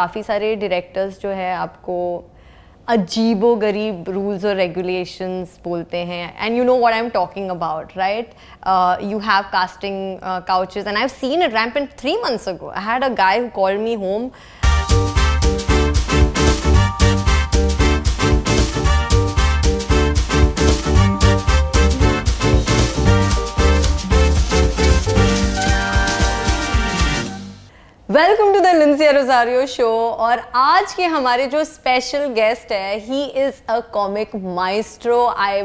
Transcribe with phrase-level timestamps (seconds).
[0.00, 1.96] काफ़ी सारे डायरेक्टर्स जो है आपको
[2.88, 7.92] अजीबो गरीब रूल्स और रेगुलेशंस बोलते हैं। And you know what I am talking about
[7.96, 8.30] right
[9.10, 12.84] you have casting couches and I have seen it ramp in three months ago I
[12.84, 14.30] had a guy who called me home
[28.11, 29.89] welcome to the Linsia Rosario show
[30.27, 35.59] और आज के हमारे जो special guest है he is a comic maestro I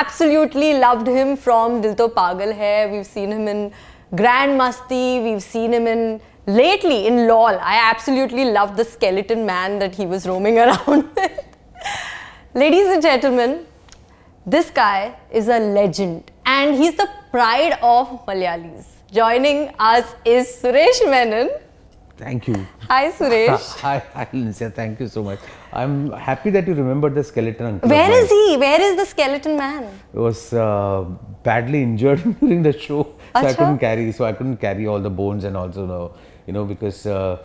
[0.00, 3.70] absolutely loved him from दिल तो पागल है we seen him in
[4.14, 9.78] grand मस्ती we seen him in lately in LOL, I absolutely loved the skeleton man
[9.78, 11.40] that he was roaming around with.
[12.54, 13.66] Ladies and gentlemen,
[14.46, 18.86] this guy is a legend and he's the pride of Malayalis.
[19.12, 21.50] Joining us is Suresh Menon.
[22.20, 22.66] Thank you.
[22.88, 23.78] Hi, Suresh.
[23.80, 24.68] Hi, hi, Lindsay.
[24.68, 25.38] Thank you so much.
[25.72, 27.88] I'm happy that you remembered the skeleton uncle.
[27.88, 28.56] Where of is he?
[28.58, 29.84] Where is the skeleton man?
[29.84, 30.00] mine.
[30.12, 31.04] He was uh,
[31.42, 33.56] badly injured during the show, so I Acha?
[33.56, 34.12] couldn't carry.
[34.12, 36.00] So I couldn't carry all the bones and also, the,
[36.46, 37.38] you know, because uh,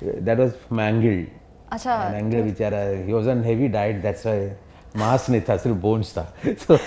[0.00, 1.26] that was mangled.
[1.72, 4.00] अच्छा And mangled बिचारा, he was on heavy diet.
[4.02, 4.52] That's why
[4.96, 6.26] मांस नहीं था, सिर्फ bones था.
[6.66, 6.78] So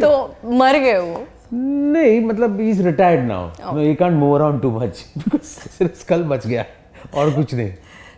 [0.00, 4.71] तो मर गए वो नहीं मतलब is retired now no you can't move around too
[4.71, 5.43] much because
[5.77, 6.65] सिर्फ़ स्कल बच गया
[7.17, 7.71] और कुछ नहीं.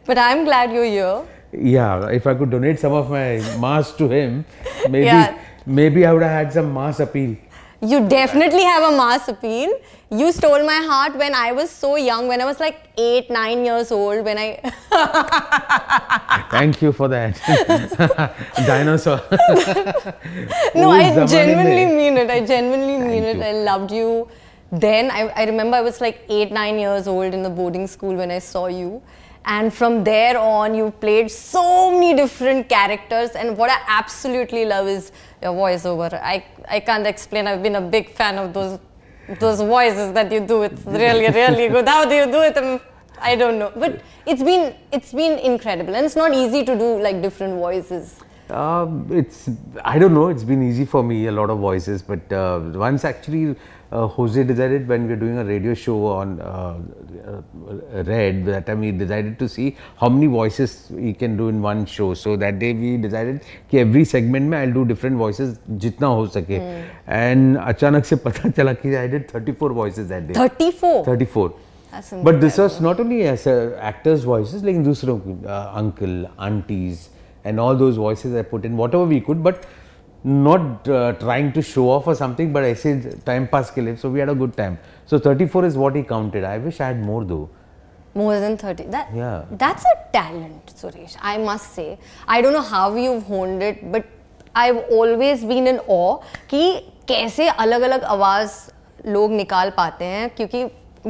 [0.09, 3.95] But I am glad you here yeah if I could donate some of my mass
[3.99, 4.43] to him
[5.03, 7.35] maybe maybe I would had some mass appeal
[7.83, 9.71] You definitely have a mass appeal.
[10.11, 13.65] You stole my heart when I was so young, when I was like eight, nine
[13.65, 14.59] years old, when I
[16.51, 17.39] Thank you for that.
[18.67, 19.21] Dinosaur.
[20.75, 22.29] No, I genuinely mean it.
[22.29, 23.37] I genuinely mean it.
[23.37, 23.43] you.
[23.43, 24.27] I loved you.
[24.71, 28.15] Then I, I remember I was like eight, nine years old in the boarding school
[28.15, 29.01] when I saw you.
[29.45, 33.31] And from there on, you played so many different characters.
[33.31, 35.11] And what I absolutely love is
[35.41, 36.13] your voiceover.
[36.13, 37.47] I, I can't explain.
[37.47, 38.79] I've been a big fan of those
[39.39, 40.63] those voices that you do.
[40.63, 41.87] It's really, really good.
[41.87, 42.57] How do you do it?
[42.57, 42.79] Um,
[43.19, 43.71] I don't know.
[43.75, 45.95] But it's been it's been incredible.
[45.95, 48.19] And it's not easy to do like different voices.
[48.49, 49.49] Um, it's
[49.83, 50.27] I don't know.
[50.27, 53.55] It's been easy for me a lot of voices, but uh, once actually
[53.92, 56.78] uh, Jose decided when we were doing a radio show on uh,
[57.26, 61.62] uh, Red that time we decided to see how many voices he can do in
[61.62, 62.14] one show.
[62.14, 66.26] So that day we decided कि every segment में I'll do different voices जितना हो
[66.26, 66.60] सके.
[67.08, 70.34] And अचानक से पता चला कि I did 34 voices that day.
[70.34, 71.04] 34.
[71.04, 71.54] 34.
[71.92, 76.26] That's But this was not only as uh, actors' voices, like दूसरों की, uh, uncle,
[76.38, 77.08] aunties,
[77.44, 79.64] and all those voices I put in whatever we could, but
[80.24, 83.98] not uh, trying to show off or something, but I said time pass ke liye.
[83.98, 84.78] So we had a good time.
[85.06, 86.44] So 34 is what he counted.
[86.44, 87.48] I wish I had more though.
[88.14, 88.84] More than 30.
[88.84, 89.44] That, Yeah.
[89.52, 91.16] That's a talent, Suresh.
[91.20, 91.98] I must say.
[92.26, 94.06] I don't know how you've honed it, but
[94.54, 96.18] I've always been in awe
[96.50, 96.62] कि
[97.08, 98.54] कैसे अलग अलग आवाज
[99.06, 100.64] लोग निकाल पाते हैं क्योंकि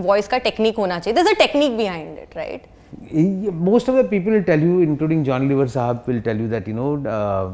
[0.06, 2.66] वॉइस का टेक्निक होना चाहिए there's a technique behind it right
[3.12, 6.48] Yeah, Most of the people will tell you, including John Lever साहब, will tell you
[6.48, 7.53] that you know uh,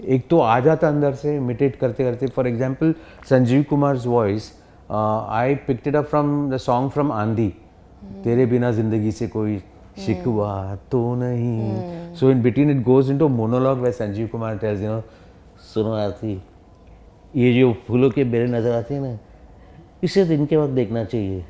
[0.00, 2.94] एक तो आ जाता अंदर से इमिटेट करते करते। For example
[3.30, 4.52] Sanjeev Kumar voice
[4.90, 7.48] I it up from the song from Aandhi
[8.24, 9.58] तेरे बिना ज़िंदगी से कोई
[9.98, 14.88] शिकवा तो नहीं। So in between it goes into monologue way Sanjeev Kumar tells you
[14.88, 15.02] know
[15.64, 16.40] सुनो आरती
[17.36, 19.18] ये जो फूलों के बेले नज़र आते हैं ना
[20.04, 21.44] इसे दिन के वक्त देखना चाहिए।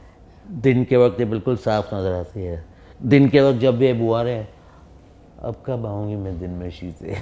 [0.62, 2.64] दिन के वक्त ये बिल्कुल साफ़ नज़र आती है।
[3.00, 4.34] दिन के वक्त जब ये बुआ रहे
[5.42, 7.16] अब कब आऊँगी मैं दिन में शीशे?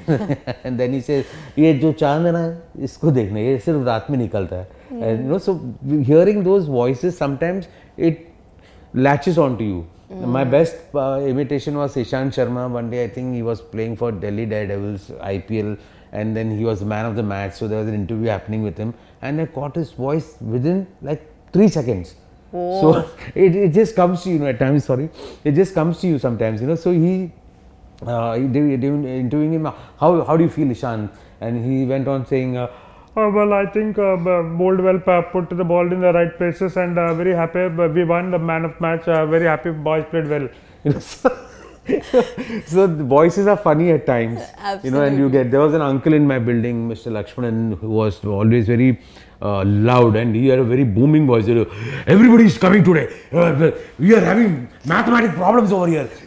[0.71, 1.19] देन ही से
[1.59, 5.39] ये जो चाँद है ना इसको देखना ये सिर्फ़ रात में निकलता है। And no
[5.39, 7.69] so hearing those voice sometimes
[7.99, 8.27] it
[8.97, 9.85] latches on to you
[10.27, 10.97] my best
[11.29, 15.39] imitation was Ishant Sharma one day I think he was playing for Delhi Daredevils I
[15.49, 15.77] P L
[16.15, 18.75] and then he was man of the match so there was an interview happening with
[18.79, 18.93] him
[19.25, 20.37] and I caught his voice
[20.67, 22.09] within like three seconds
[22.53, 22.99] so
[23.37, 25.09] it it just comes you know at time sorry
[25.47, 27.29] it just comes to you sometimes you know so he
[28.07, 29.65] uh, he did, did interviewing him.
[30.01, 31.11] How how do you feel, Ishan?
[31.41, 32.57] And he went on saying.
[32.57, 32.69] Uh,
[33.21, 36.77] Uh, well, I think uh, b- Boldwell uh, put the ball in the right places
[36.83, 37.63] and uh, very happy.
[37.97, 39.09] We won the man of match.
[39.15, 39.71] Uh, very happy.
[39.87, 40.45] Boys played well.
[40.85, 41.31] you know, so,
[42.67, 44.41] so the voices are funny at times
[44.85, 47.91] you know and you get there was an uncle in my building mr lakshmanan who
[48.01, 48.91] was always very
[49.42, 51.48] uh, loud and he had a very booming voice.
[51.48, 51.66] You know,
[52.08, 53.08] Everybody is coming today.
[53.32, 56.08] Uh, we are having mathematic problems over here.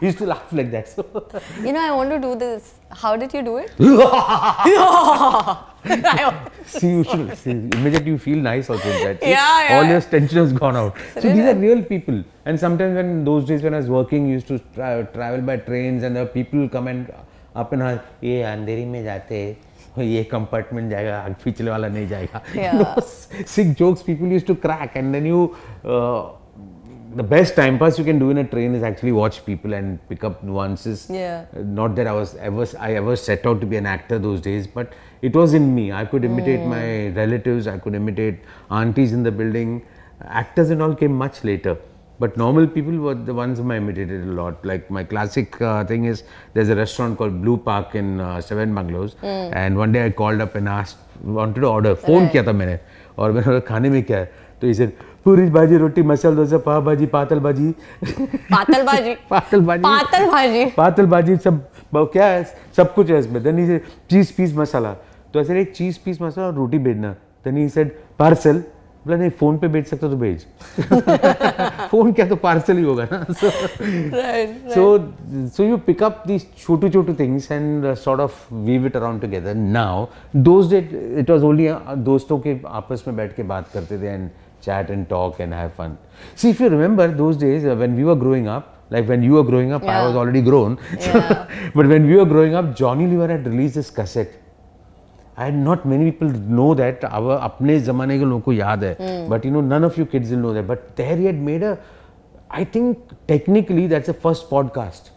[0.00, 0.88] he used to laugh like that.
[0.88, 1.04] So
[1.62, 2.74] You know, I want to do this.
[2.90, 3.70] How did you do it?
[6.66, 9.20] see, you should see, immediately you feel nice also in that.
[9.22, 9.90] See, Yeah, yeah, All yeah.
[9.92, 10.96] your tension has gone out.
[11.14, 12.24] So these are real people.
[12.44, 16.02] And sometimes when those days when I was working, used to tra- travel by trains
[16.02, 17.12] and the people come and
[17.54, 19.38] up and ask, ये अंधेरी में जाते
[19.97, 22.95] ये compartment जाएगा पिछले वाला नहीं जाएगा।
[23.47, 25.45] Sick jokes people use to crack and then you
[27.17, 29.97] the best time pass you can do in a train is actually watch people and
[30.09, 34.17] pick up nuances not that I was ever I ever set out to be an actor
[34.19, 38.43] those days but it was in me I could imitate my relatives I could imitate
[38.71, 39.79] aunties in the building
[40.39, 41.77] actors in all came much later
[42.21, 44.65] But normal people were the ones whom I imitated a lot.
[44.71, 46.23] Like my classic uh, thing is
[46.53, 49.55] there's a restaurant called Blue Park in uh, Seven Bungalows, mm.
[49.61, 51.95] and one day I called up and asked wanted to order.
[52.03, 52.31] Phone right.
[52.31, 52.79] किया था मैंने
[53.17, 54.31] और मैंने बोला, खाने में क्या है
[54.61, 54.91] तो he said
[55.25, 57.73] पूरी भाजी रोटी मसाला डोसा पाव भाजी पातल भाजी
[58.51, 59.15] Patal Baji.
[59.29, 60.65] पातल भाजी Patal Baji.
[60.77, 61.59] पातल भाजी सब
[62.13, 62.43] क्या है
[62.77, 63.77] सब कुछ है इसमें देन ही
[64.09, 64.93] चीज़ पीस मसाला
[65.33, 67.11] तो ऐसे एक चीज़ पीस मसाला और रोटी भेजना
[67.45, 68.63] देन ही सेड पार्सल
[69.05, 70.45] बोला नहीं फ़ोन पे भेज सकते तो भेज
[71.91, 73.23] फ़ोन क्या तो पार्सल ही होगा ना?
[73.31, 73.49] So
[74.73, 79.21] so so you pick up this Chhotu Chhotu things and sort of weave it around
[79.21, 80.05] together now
[80.35, 81.67] it was only
[82.03, 84.29] दोस्तों के आपस में बैठ के बात करते थे and
[84.63, 85.97] chat and talk and have fun
[86.37, 89.45] see if you remember those days when we are growing up like when you are
[89.45, 90.77] growing up I was already grown
[91.77, 94.40] but when we were growing up Johnny Lever had release this cassette
[95.41, 99.45] I not many people know that our अपने जमाने के लोगों को याद है। But
[99.45, 102.97] you know none of you kids know that but there you had made I think
[103.27, 105.11] technically that's a first podcast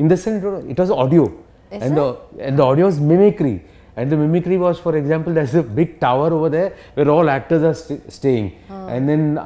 [0.00, 1.32] in dense sense it was audio
[1.72, 1.98] and
[2.40, 3.60] and audio was mimicry
[3.98, 7.98] and the mimicry was for example that's a big tower over there all actors are
[8.10, 8.50] staying
[8.90, 9.36] and then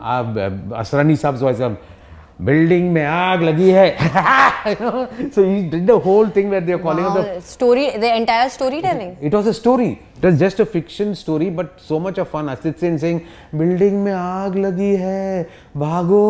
[0.77, 1.77] Asrani साहब
[2.45, 3.89] building में आग लगी है।
[4.71, 8.81] So he did the whole thing where they are calling the story the entire story
[8.83, 12.29] telling it was a story it was just a fiction story but so much of
[12.29, 13.21] fun Asit Sen saying
[13.55, 15.43] building में आग लगी है
[15.77, 16.23] भागो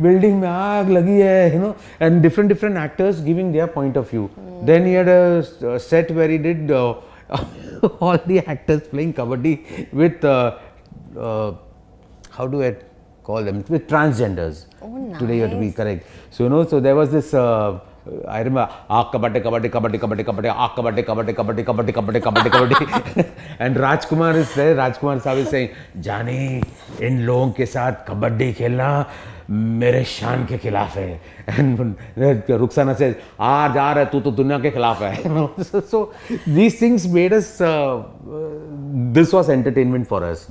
[0.00, 4.12] building में आग लगी है you know and different different actors giving their point of
[4.12, 4.28] view
[4.64, 9.58] then he had a set where he did all the actors playing kabaddi
[9.94, 10.26] with
[12.32, 12.87] how do it
[13.28, 14.64] call them with transgenders.
[14.80, 15.18] Oh, nice.
[15.20, 16.06] Today you have to be correct.
[16.30, 17.34] So you know, so there was this.
[17.34, 17.80] Uh,
[18.26, 22.50] I remember ah kabaddi kabaddi kabaddi kabaddi kabaddi ah kabaddi kabaddi kabaddi kabaddi kabaddi kabaddi
[22.54, 23.26] kabaddi
[23.58, 25.68] and Rajkumar is there Rajkumar साहब is saying
[26.06, 26.38] जाने
[27.08, 28.88] इन लोगों के साथ कबड्डी खेलना
[29.50, 31.20] मेरे शान के खिलाफ है
[31.58, 31.96] and
[32.50, 36.12] रुखसाना से आ रहा है तू तो दुनिया के खिलाफ है You know, so, so
[36.46, 38.02] these things made us uh, uh,
[39.12, 40.48] this was entertainment for us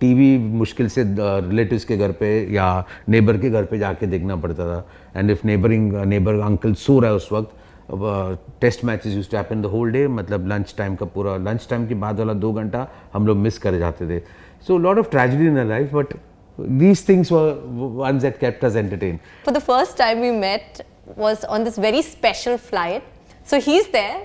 [0.00, 4.66] TV मुश्किल से रिलेटिव्स के घर पे या नेबर के घर पे जाके देखना पड़ता
[4.66, 7.50] था। And if neighbouring neighbour uncle सो रहा है उस वक्त
[8.60, 11.86] test matches use to happen the whole day मतलब लंच टाइम का पूरा लंच टाइम
[11.88, 14.22] के बाद वाला दो घंटा हम लोग मिस कर जाते थे।
[14.66, 16.14] So lot of tragedy in life but
[16.60, 20.80] these things that kept us entertain For the first time we met
[21.24, 23.02] was on this very special flight.
[23.50, 24.20] So he's there,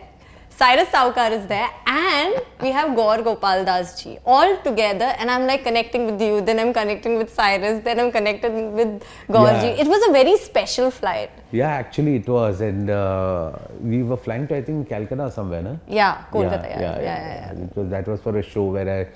[0.60, 5.10] Cyrus Sahukar is there, and we have Gaur Gopal Das ji all together.
[5.18, 9.04] And I'm like connecting with you, then I'm connecting with Cyrus, then I'm connected with
[9.32, 9.68] Gaur ji.
[9.68, 9.82] Yeah.
[9.84, 11.32] It was a very special flight.
[11.52, 15.76] Yeah, actually it was and uh, we were flying to I think Calcutta somewhere, na?
[15.88, 16.70] Yeah, Kolkata.
[16.70, 17.54] Yeah, yeah, yeah, yeah.
[17.58, 17.68] yeah.
[17.76, 19.08] Was, that was for a show where I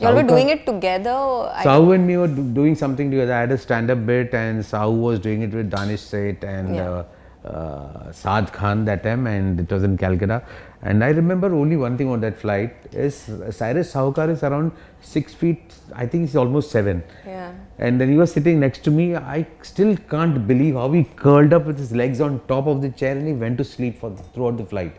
[0.00, 1.16] You all were doing it together.
[1.64, 3.32] Sahu and me were do- doing something together.
[3.32, 7.02] I had a stand-up bit, and Sahu was doing it with Danish Sait and uh,
[7.44, 10.42] uh, Saad Khan that time, and it was in Calcutta.
[10.82, 15.32] And I remember only one thing on that flight is Cyrus Sahukar is around six
[15.32, 15.74] feet.
[15.94, 17.04] I think he's almost seven.
[17.24, 17.52] Yeah.
[17.78, 19.14] And then he was sitting next to me.
[19.14, 22.90] I still can't believe how he curled up with his legs on top of the
[22.90, 24.96] chair and he went to sleep for throughout the flight.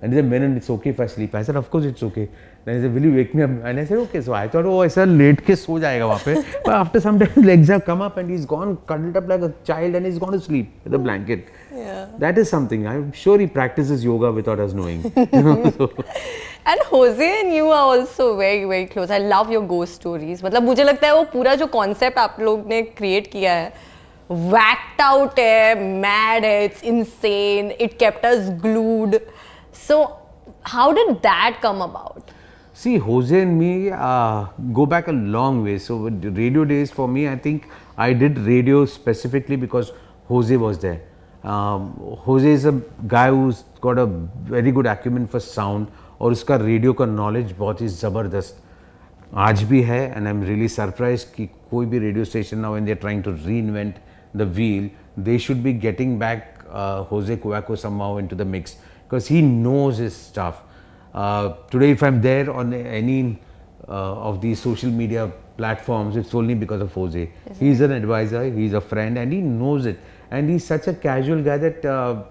[0.00, 1.34] And he said, Menon, it's okay if I sleep.
[1.34, 2.28] I said, of course it's okay.
[2.68, 3.52] Then he said, will you wake me up?
[3.64, 4.20] And I said, okay.
[4.20, 6.34] So I thought, oh, ऐसा लेट के सो जाएगा वहाँ पे.
[6.64, 9.52] But after some time, legs have come up and he's gone cuddled up like a
[9.70, 11.48] child and he's gone to sleep with a blanket.
[11.74, 12.04] Yeah.
[12.18, 12.86] That is something.
[12.86, 15.10] I'm sure he practices yoga without us knowing.
[15.16, 15.90] You know, so,
[16.66, 19.10] And Jose and you are also very very close.
[19.10, 20.42] I love your ghost stories.
[20.42, 23.72] मतलब मुझे लगता है वो पूरा जो concept आप लोग ने क्रिएट किया है
[24.54, 27.72] whacked out है, mad है, it's insane.
[27.86, 29.22] It kept us glued.
[29.72, 30.18] So
[30.62, 32.34] how did that come about?
[32.80, 35.78] See, Jose and me uh, go back a long way.
[35.78, 35.96] So,
[36.40, 37.66] radio days for me, I think
[37.96, 39.90] I did radio specifically because
[40.28, 41.00] Jose was there.
[41.42, 41.94] Um,
[42.26, 45.88] Jose is a guy who's got a very good acumen for sound.
[46.20, 48.62] और उसका radio का knowledge बहुत ही ज़बरदस्त
[49.46, 52.86] आज भी है and I am really surprise कि कोई भी radio station now and
[52.86, 53.94] they trying to reinvent
[54.36, 54.90] the wheel
[55.24, 56.54] they should be getting back
[57.10, 60.64] होजे कुवैको somehow into the mix because he knows his stuff.
[61.17, 63.39] Uh, today, if I'm there on any
[63.87, 67.29] uh, of these social media platforms, it's only because of Jose.
[67.59, 69.99] He's an advisor, he's a friend, and he knows it.
[70.31, 72.23] And he's such a casual guy that uh,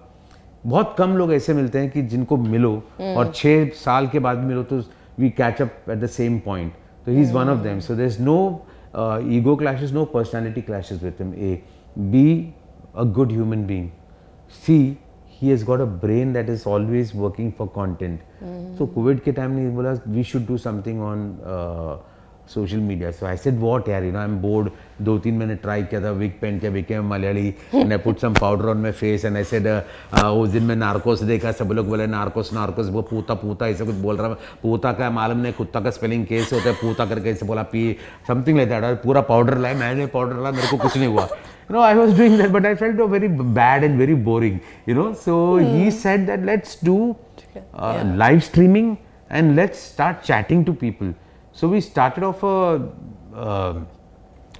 [0.65, 4.63] बहुत कम लोग ऐसे मिलते हैं कि जिनको मिलो और छः साल के बाद मिलो
[4.63, 4.77] तो
[5.19, 6.73] we catch up at the same point
[7.05, 8.35] तो he is one of them so there is no
[9.37, 11.51] ego clashes no personality clashes with him A
[12.13, 12.53] B
[12.95, 13.89] a good human being
[14.65, 14.77] C
[15.42, 18.20] he has got a brain that is always working for content
[18.78, 21.28] so COVID के time ने बोला we should do something on
[22.54, 24.70] social media so I said what यार you know I am bored
[25.02, 28.68] दो तीन मैंने try किया था wig पहन के विके Malayali and put some powder
[28.68, 29.66] on my face and I said
[30.22, 33.94] उस दिन मैं नारकोस देखा सब लोग बोले नारकोस नार्कोस वो पूता पोता ऐसे कुछ
[33.94, 34.34] बोल रहा है.
[34.62, 37.84] पोता का मालूम नहीं कुत्ता का स्पेलिंग कैसे होता है पूता करके ऐसे बोला पी
[38.28, 41.22] समथिंग लाइक दैट और पूरा पाउडर लाया मैंने पाउडर लाया मेरे को कुछ नहीं हुआ।
[41.22, 44.94] You know I was doing that but I felt very bad and very boring you
[44.94, 47.14] know so he said that let's do
[48.16, 48.96] live streaming
[49.32, 51.14] and let's start chatting to people
[51.58, 52.88] So we started off a
[53.34, 53.80] uh,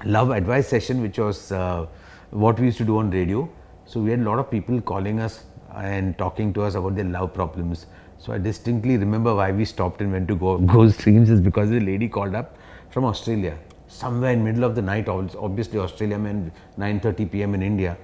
[0.04, 1.86] love advice session, which was uh,
[2.30, 3.48] what we used to do on radio.
[3.86, 5.44] So we had a lot of people calling us
[5.76, 7.86] and talking to us about their love problems.
[8.18, 11.70] So I distinctly remember why we stopped and went to go, go streams is because
[11.70, 12.56] the lady called up
[12.90, 13.56] from Australia
[13.88, 17.96] somewhere in middle of the night obviously australia meant 9:30 pm in india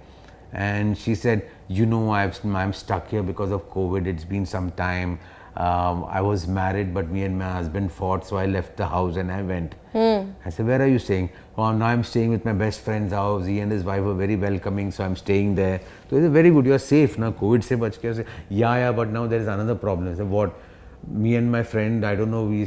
[0.53, 4.71] and she said you know I've, i'm stuck here because of covid it's been some
[4.73, 5.19] time
[5.57, 9.17] um, i was married but me and my husband fought so i left the house
[9.17, 9.75] and i went.
[10.45, 11.31] I said where are you staying?
[11.57, 13.47] Oh now i'm staying with my best friend's house.
[13.47, 15.81] He and his wife were very welcoming so i'm staying there.
[16.11, 16.67] So it's very good.
[16.67, 17.31] You're safe now.
[17.31, 20.13] Covid se bach ke yeah yeah but now there is another problem.
[20.13, 20.53] I said what?
[21.07, 22.61] Me and my friend i don't know we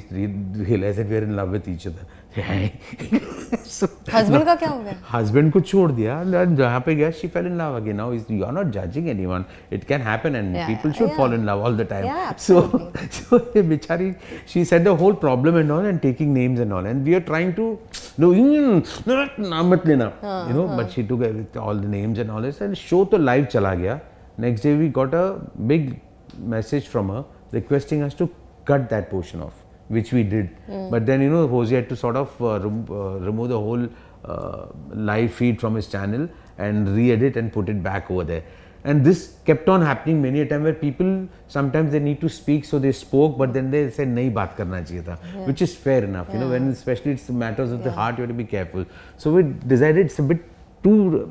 [0.71, 2.03] realized that we are in love with each other
[4.13, 4.93] husband का क्या हो गया?
[5.11, 8.51] Husband को छोड़ दिया। जहाँ पे गया she fell in love again now you are
[8.53, 12.33] not judging anyone it can happen and people should fall in love all the time
[12.39, 12.61] so
[13.17, 13.39] so
[13.69, 14.11] बेचारी
[14.53, 17.21] she said the whole problem and all and taking names and all and we are
[17.29, 17.77] trying to
[18.19, 18.33] no
[19.39, 20.05] नाम मत लेना।
[20.49, 23.45] You know but she took all the names and all this and show तो live
[23.45, 23.99] चला गया।
[24.39, 25.23] Next day we got a
[25.67, 25.95] big
[26.55, 28.25] message from her requesting us to
[28.67, 29.66] cut that portion off.
[29.87, 30.49] Which we did.
[30.91, 33.87] But then, you know, Jose had to sort of uh, rem- uh, remove the whole
[34.25, 38.43] uh, live feed from his channel and re edit and put it back over there.
[38.83, 42.63] And this kept on happening many a time where people sometimes they need to speak,
[42.63, 46.03] so they spoke, but then they said, "nahi baat karna chahiye tha," which is fair
[46.03, 46.29] enough.
[46.33, 48.85] You know, when especially it's matters of the heart, you have to be careful.
[49.17, 50.45] So we decided it's a bit
[50.83, 51.29] too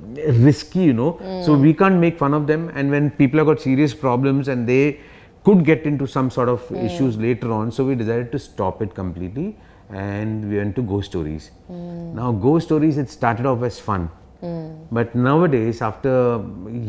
[0.49, 1.11] risky, you know.
[1.47, 2.71] So we can't make fun of them.
[2.75, 5.01] And when people have got serious problems and they
[5.47, 6.85] could get into some sort of mm.
[6.85, 7.71] issues later on.
[7.71, 9.57] So we decided to stop it completely
[9.91, 11.51] and we went to ghost stories.
[11.71, 12.15] Mm.
[12.15, 14.11] Now, ghost stories, it started off as fun.
[14.43, 14.89] Mm.
[14.91, 16.43] But nowadays, after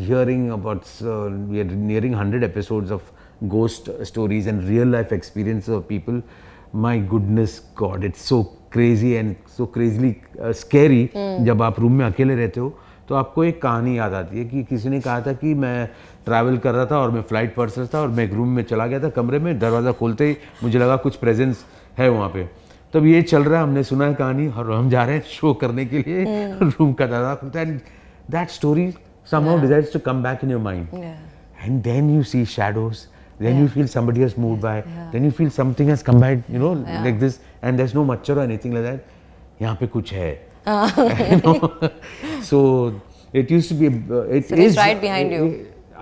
[0.07, 3.11] hearing about, uh, we are nearing 100 episodes of
[3.47, 6.23] ghost stories and real life experiences of people,
[6.73, 11.09] my goodness God, it's so crazy and so crazily uh, scary
[11.45, 12.73] जब आप room में अकेले रहते हो
[13.09, 15.89] तो आपको एक कहानी याद आती है कि किसी ने कहा था कि मैं
[16.27, 18.87] ट्रैवल कर रहा था और मैं फ़्लाइट पर्सन था और मैं एक रूम में चला
[18.87, 21.65] गया था कमरे में दरवाज़ा खोलते ही मुझे लगा कुछ प्रेजेंस
[21.97, 22.47] है वहाँ पे।
[22.93, 25.53] तब ये चल रहा है हमने सुना है कहानी और हम जा रहे हैं शो
[25.61, 26.23] करने के लिए
[26.61, 27.79] रूम का दरवाज़ा खुलता है and
[28.31, 28.91] that story
[29.47, 33.05] somehow decided to come back in your mind and then you see shadows
[33.41, 36.59] then you feel somebody has move by then you feel something has come bad you
[36.59, 40.31] know like this and there no मच्छर anything like that यहाँ पे कुछ है।
[42.43, 42.59] So
[43.35, 43.85] it use to be
[44.37, 45.45] it is right behind you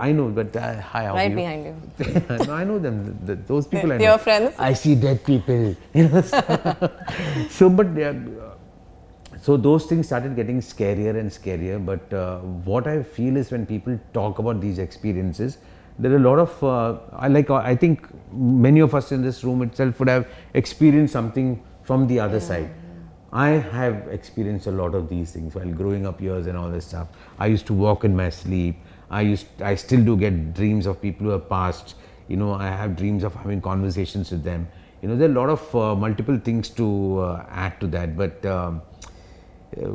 [0.00, 0.44] it's is- right behind you.
[0.44, 1.36] I know, but uh, hi, Right you?
[1.36, 2.44] behind you.
[2.46, 3.18] no, I know them.
[3.26, 4.04] th- th- those people I know.
[4.04, 4.54] Your friends?
[4.58, 5.76] I see dead people.
[5.94, 6.20] You know.
[7.50, 8.14] so, but uh,
[9.40, 11.84] so those things started getting scarier and scarier.
[11.84, 15.58] But uh, what I feel is when people talk about these experiences,
[15.98, 17.50] there are a lot of uh, I like.
[17.50, 22.20] I think many of us in this room itself would have experienced something from the
[22.20, 22.70] other side.
[23.32, 26.86] I have experienced a lot of these things while growing up years and all this
[26.86, 27.08] stuff.
[27.38, 28.76] I used to walk in my sleep.
[29.10, 31.94] I used, I still do get dreams of people who have passed.
[32.28, 34.68] You know, I have dreams of having conversations with them.
[35.02, 38.16] You know, there are a lot of uh, multiple things to uh, add to that.
[38.16, 38.82] But um,
[39.80, 39.90] uh,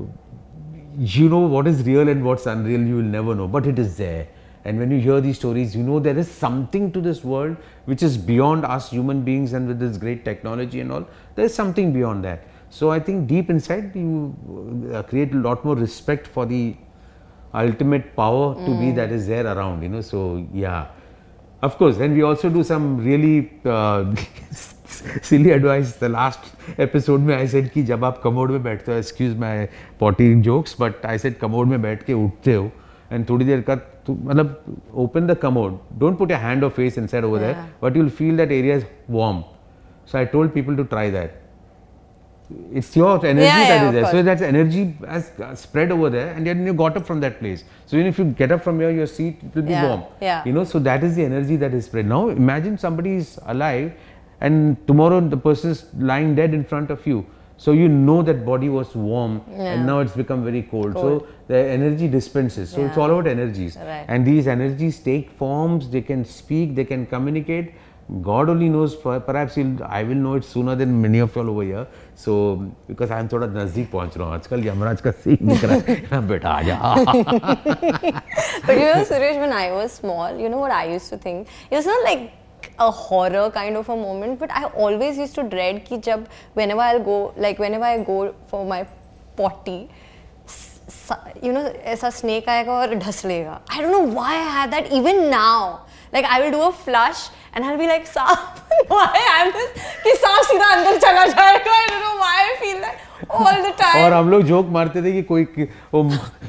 [0.97, 3.47] you know what is real and what's unreal, you will never know.
[3.47, 4.27] But it is there.
[4.63, 8.03] And when you hear these stories, you know there is something to this world which
[8.03, 11.07] is beyond us human beings and with this great technology and all.
[11.35, 12.43] There is something beyond that.
[12.69, 14.35] So I think deep inside you
[14.93, 16.75] uh, create a lot more respect for the
[17.54, 19.82] ultimate power to be that is there around.
[19.82, 20.00] You know.
[20.00, 20.86] So yeah,
[21.66, 24.14] Of course, and we also do some really uh,
[25.28, 25.92] silly advice.
[26.02, 29.54] The last episode में I said कि जब आप commode में बैठते हो excuse my
[30.02, 32.70] potty jokes, but I said commode में बैठ के उठते हो
[33.12, 33.74] and थोड़ी देर का
[34.06, 35.78] तो मतलब open the commode.
[36.04, 37.66] Don't put your hand or face inside over there, Yeah.
[37.80, 38.86] but you'll feel that area is
[39.18, 39.42] warm.
[40.04, 41.39] So I told people to try that.
[42.73, 44.11] it's your energy Yeah, that yeah, is there.
[44.11, 47.63] So that energy has spread over there, and then you got up from that place.
[47.85, 50.03] So even if you get up from here, your seat it will be Yeah, warm.
[50.21, 50.43] yeah.
[50.45, 52.07] You know, so that is the energy that is spread.
[52.07, 53.91] Now imagine somebody is alive,
[54.39, 57.25] and tomorrow the person is lying dead in front of you.
[57.57, 60.95] So you know that body was warm, and now it's become very cold.
[60.95, 61.21] Cold.
[61.21, 62.71] So the energy dispenses.
[62.71, 64.05] So it's all about energies, Right.
[64.07, 65.89] and these energies take forms.
[65.89, 66.75] They can speak.
[66.75, 67.73] They can communicate.
[68.29, 68.95] God only knows.
[68.95, 69.59] Perhaps
[69.97, 71.85] I will know it sooner than many of you all over here.
[72.25, 72.33] So
[72.87, 76.27] because I am थोड़ा नज़दीक पहुँच रहा हूँ, आजकल यमराज का scene दिख रहा है।
[76.27, 76.75] बेटा, आ जा।
[78.65, 81.47] But you know Suresh when I was small you know what I used to think
[81.71, 82.29] it's not like
[82.83, 86.25] a horror kind of a moment, but i always used to dread ki jab
[86.59, 88.17] whenever i'll go like whenever I go
[88.51, 88.83] for my
[89.37, 89.77] potty
[91.43, 91.61] you know
[91.93, 95.71] ऐसा snake आएगा और ढस लेगा। I don't know why I had that even now
[96.13, 98.39] like I will do a flush and I'll be like, सांप,
[98.89, 99.71] why I'm this,
[100.03, 101.71] कि सांप सीधा अंदर चला जाएगा.
[101.77, 102.95] I don't know why I feel that
[103.29, 104.03] all the time.
[104.03, 105.41] और हम लोग जोक मारते थे कि कोई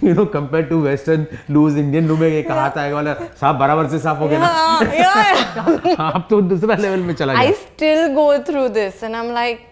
[0.05, 3.89] you know compare to western loos Indian loo में एक हाथ आएगा वाला साफ़ बराबर
[3.89, 6.05] से साफ़ हो गया ना.
[6.05, 9.69] आप तो दूसरा लेवल में चला I गया still go through this and I'm like,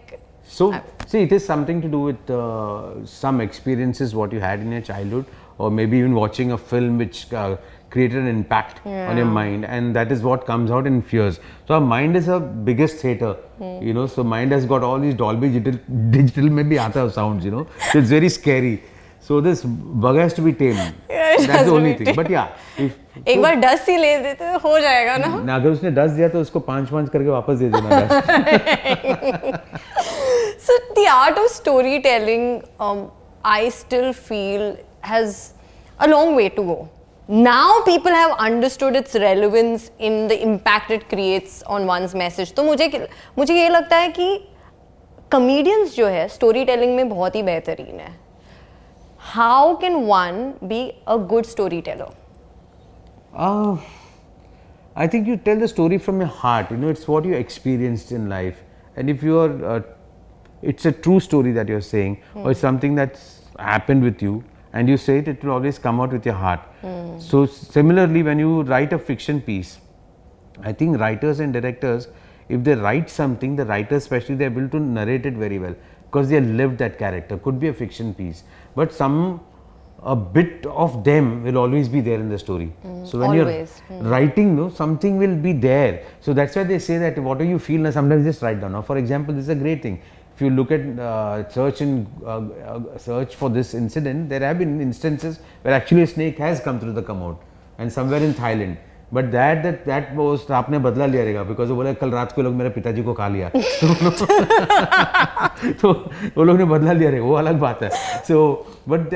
[0.53, 0.65] So,
[1.07, 4.81] see, it is something to do with uh, some experiences what you had in your
[4.81, 7.55] childhood, or maybe even watching a film which uh,
[7.91, 9.09] created an impact yeah.
[9.09, 11.39] on your mind, and that is what comes out in fears.
[11.67, 14.07] So, our mind is our biggest theater, you know.
[14.07, 15.79] So, mind has got all these Dolby digital,
[16.09, 17.67] digital maybe other sounds, you know.
[17.91, 18.81] So, it's very scary.
[19.19, 20.95] So, this bug has to be tamed.
[21.09, 22.15] Yeah, That's the only be thing.
[22.15, 25.69] But yeah, if एक बार दस ही ले देते तो हो जाएगा ना ना अगर
[25.69, 28.11] उसने दस दिया तो उसको पाँच पाँच करके वापस दे देना दस
[30.61, 32.99] So the art of storytelling, um,
[33.43, 35.53] I still feel has
[35.99, 36.89] a long way to go.
[37.31, 42.63] Now people have understood its relevance in the impact it creates on one's message तो
[42.63, 43.07] मुझे
[43.37, 44.25] मुझे ये लगता है कि
[45.31, 48.09] कमेडियंस जो है स्टोरी टेलिंग में बहुत ही बेहतरीन है।
[49.19, 52.11] How can one be a good story teller
[54.97, 58.07] I think you tell the story from your heart you know it's what you experience
[58.11, 58.61] in life
[58.97, 59.83] and if you are
[60.63, 64.41] it's a true story that you are saying or it's something that's happen with you
[64.73, 66.61] and you say it, it will always come out with your heart.
[67.19, 69.79] So similarly, when you write a fiction piece,
[70.63, 72.07] I think writers and directors,
[72.49, 76.29] if they write something, the writers especially, they're able to narrate it very well because
[76.29, 77.37] they have lived that character.
[77.37, 78.43] Could be a fiction piece,
[78.75, 79.41] but some
[80.03, 82.73] a bit of them will always be there in the story.
[82.83, 83.81] Mm, so when always.
[83.89, 86.03] you're writing, no, something will be there.
[86.21, 88.71] So that's why they say that whatever you feel, now sometimes just write down.
[88.71, 90.01] Now, for example, this is a great thing.
[90.41, 94.57] If you look at uh, search and uh, uh, search for this incident, there have
[94.57, 97.37] been instances where actually a snake has come through the commode,
[97.77, 98.77] and somewhere in Thailand.
[99.12, 102.42] But that that that was आपने बदला लिया रहेगा because वो बोले कल रात को
[102.42, 103.48] लोग मेरे पिताजी को खा लिया
[105.80, 105.92] तो
[106.36, 107.90] वो लोग ने बदला लिया रहेगा वो अलग बात है
[108.28, 108.38] so
[108.88, 109.14] but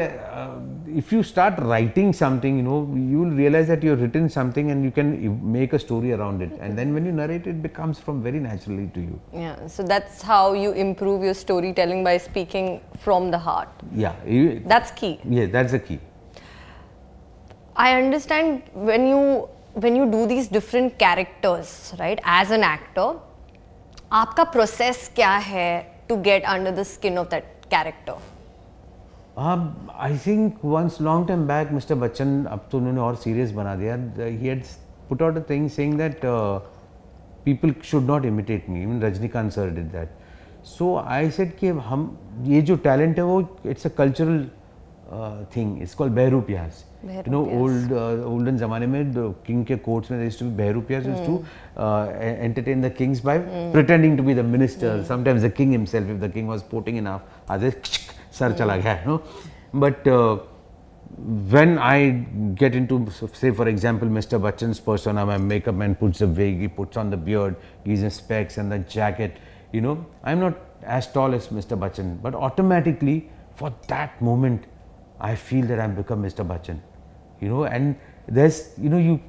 [1.01, 4.85] if you start writing something, you know, you will realize that you've written something and
[4.85, 5.11] you can
[5.53, 6.53] make a story around it.
[6.61, 9.21] And then when you narrate, it becomes from very naturally to you.
[9.33, 13.69] Yeah, so that's how you improve your storytelling by speaking from the heart.
[13.95, 15.21] Yeah, you, That's key.
[15.25, 16.01] yeah, that's the key.
[17.77, 23.08] I understand when you when you do these different characters, right, as an actor,
[24.14, 25.70] आपका process क्या है
[26.10, 28.18] to get under the skin of that character
[29.38, 33.96] I think once long time back mister Bachchan अब तो उन्होंने और serious बना दिया
[34.20, 34.64] he had
[35.10, 36.22] put out a thing saying that
[37.46, 42.08] people should not imitate me even Rajinikanth sir did that so I said कि हम
[42.44, 44.46] ये जो टैलेंट है वो it's a cultural
[45.56, 46.10] thing is call
[46.50, 49.12] bahrupiya you no old olden जमाने में
[49.48, 50.56] king के courts में to be
[50.89, 51.44] bahrupiya is to
[51.78, 53.39] entertain the kings by
[53.74, 57.52] pretending to be the minister sometimes the king himself if the king was potting enough
[57.52, 58.00] others
[58.39, 59.22] sir चला गया no
[59.76, 60.08] but
[61.52, 64.39] when I get into, say, for example, Mr.
[64.41, 68.10] Bachchan's persona, my makeup man puts a wig, he puts on the beard, he's in
[68.10, 69.38] specs and the jacket,
[69.72, 71.78] you know, I'm not as tall as Mr.
[71.80, 74.65] Bachchan, but automatically for that moment,
[75.21, 76.47] I feel that I've become Mr.
[76.47, 76.81] Bachchan,
[77.40, 79.21] you know, and there's, you know, you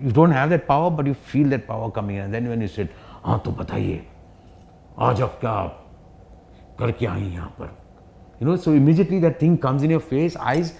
[0.00, 2.22] you don't have that power, but you feel that power coming in.
[2.22, 2.88] And then when you said,
[3.24, 4.04] हाँ तो बताइए
[5.00, 5.54] आज आप क्या
[6.78, 7.70] करके आई यहाँ पर
[8.40, 10.74] you know so immediately that thing comes in your face eyes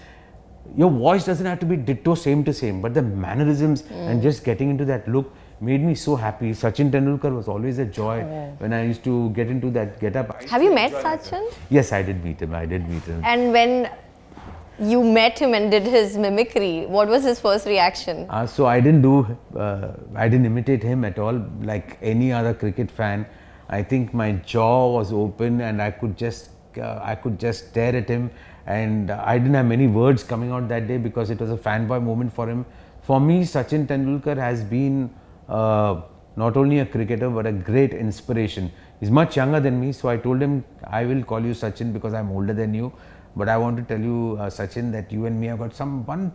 [0.76, 4.44] your voice doesn't have to be ditto same to same, but the mannerisms and just
[4.44, 6.51] getting into that look made me so happy.
[6.51, 8.21] Sachin Tendulkar was always a joy
[8.59, 10.43] when I used to get into that get up.
[10.43, 11.53] Have you met Sachin?
[11.69, 12.53] Yes, I did meet him.
[12.53, 13.21] I did meet him.
[13.23, 13.89] And when
[14.79, 18.25] you met him and did his mimicry, what was his first reaction?
[18.29, 22.53] Uh, so I didn't do, uh, I didn't imitate him at all like any other
[22.53, 23.25] cricket fan.
[23.69, 27.95] I think my jaw was open and I could just, uh, I could just stare
[27.95, 28.31] at him,
[28.65, 32.01] and I didn't have many words coming out that day because it was a fanboy
[32.01, 32.65] moment for him.
[33.01, 35.09] For me, Sachin Tendulkar has been
[35.49, 36.01] uh,
[36.35, 38.71] not only a cricketer but a great inspiration.
[38.99, 42.13] He's much younger than me, so I told him I will call you Sachin because
[42.13, 42.91] I'm older than you.
[43.35, 46.05] But I want to tell you, uh, Sachin, that you and me have got some
[46.05, 46.31] one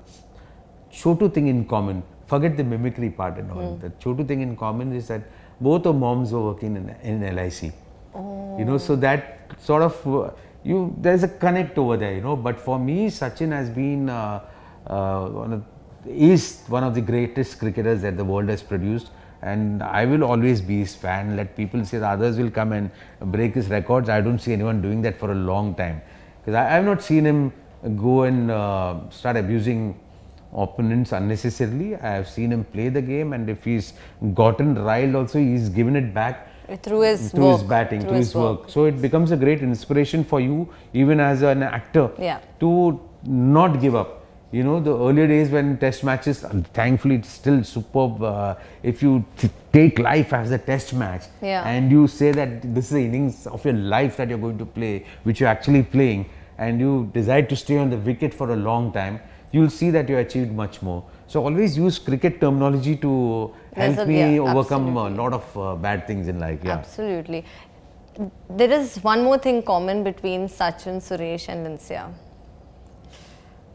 [0.93, 2.03] Chotu thing in common.
[2.27, 3.77] Forget the mimicry part and all.
[3.83, 5.23] The Chotu thing in common is that
[5.61, 7.73] both our moms were working in, in LIC.
[8.59, 10.31] You know, so that sort of uh,
[10.63, 12.15] you there's a connect over there.
[12.15, 14.41] You know, but for me, Sachin has been uh,
[14.87, 15.65] uh, one of
[16.07, 19.11] is one of the greatest cricketers that the world has produced.
[19.43, 21.37] And I will always be his fan.
[21.37, 22.91] Let people say the others will come and
[23.21, 24.09] break his records.
[24.09, 26.01] I don't see anyone doing that for a long time
[26.41, 27.53] because I, I have not seen him
[27.97, 30.01] go and uh, start abusing
[30.55, 31.97] opponents unnecessarily.
[31.97, 33.93] I have seen him play the game, and if he's
[34.33, 36.49] gotten riled, also he's given it back
[36.83, 37.61] Through his through work.
[37.61, 38.71] his batting, through through his work.
[38.71, 42.39] So it becomes a great inspiration for you, even as an actor, Yeah.
[42.61, 44.24] to not give up.
[44.55, 48.23] You know, the earlier days when test matches, thankfully it's still superb.
[48.23, 51.69] Uh, if you t- take life as a test match Yeah.
[51.69, 54.69] and you say that this is the innings of your life that you're going to
[54.77, 54.93] play,
[55.25, 58.93] which you're actually playing, and you decide to stay on the wicket for a long
[58.93, 59.19] time,
[59.51, 61.03] you'll see that you achieved much more.
[61.27, 63.11] So always use cricket terminology to
[63.75, 66.61] help There's a- me yeah, overcome a lot of uh, bad things in life.
[66.63, 66.75] Yeah.
[66.75, 67.45] Absolutely.
[68.49, 72.05] There is one more thing common between Sachin, Suresh, and Lincia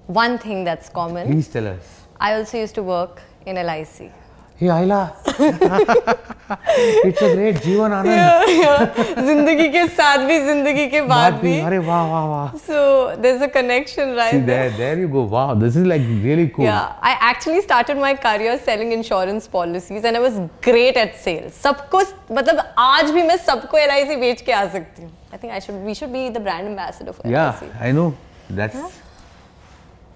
[0.09, 1.27] One thing that's common.
[1.27, 2.03] Please tell us.
[2.21, 4.13] I also used to work in LIC.
[4.57, 5.13] Hey Ayla,
[7.05, 9.25] it's a great Jeevan Anand.
[9.27, 12.53] जिंदगी के साथ भी जिंदगी के बाद बात भी भी, अरे वाह वाह वाह.
[12.67, 15.23] so there's a connection right See there, there you go.
[15.23, 16.67] Wow, this is like really cool.
[16.67, 20.39] Yeah, I actually started my career selling insurance policies and I was
[20.69, 21.61] great at sales.
[21.65, 22.03] सबको
[22.35, 25.11] मतलब आज भी मैं सबको LIC बेच के आ सकती हूँ.
[25.33, 27.75] I think I should we should be the brand ambassador for Yeah, LIC.
[27.81, 28.13] I know.
[28.51, 28.77] That's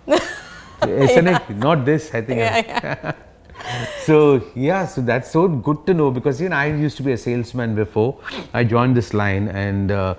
[0.07, 2.13] SNX, not it not this.
[2.13, 2.39] I think.
[2.39, 3.13] Yeah,
[4.05, 7.13] so yeah, so that's so good to know because you know I used to be
[7.13, 8.19] a salesman before
[8.53, 10.15] I joined this line, and uh,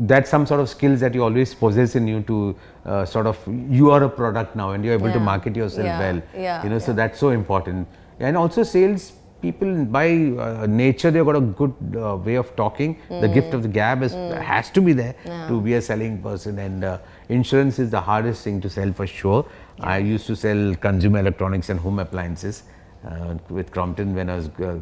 [0.00, 3.38] that's some sort of skills that you always possess in you to uh, sort of
[3.70, 6.22] you are a product now and you're able to market yourself Yeah, well.
[6.34, 7.88] yeah, you know, so that's so important.
[8.18, 12.98] And also sales people by uh, nature they've got a good uh, way of talking.
[13.08, 15.14] The gift of the gab is, has to be there
[15.48, 19.06] to be a selling person, and uh, insurance is the hardest thing to sell for
[19.06, 19.44] sure.
[19.78, 19.86] Yeah.
[19.86, 22.62] I used to sell consumer electronics and home appliances
[23.04, 24.78] uh, with Crompton when I was uh,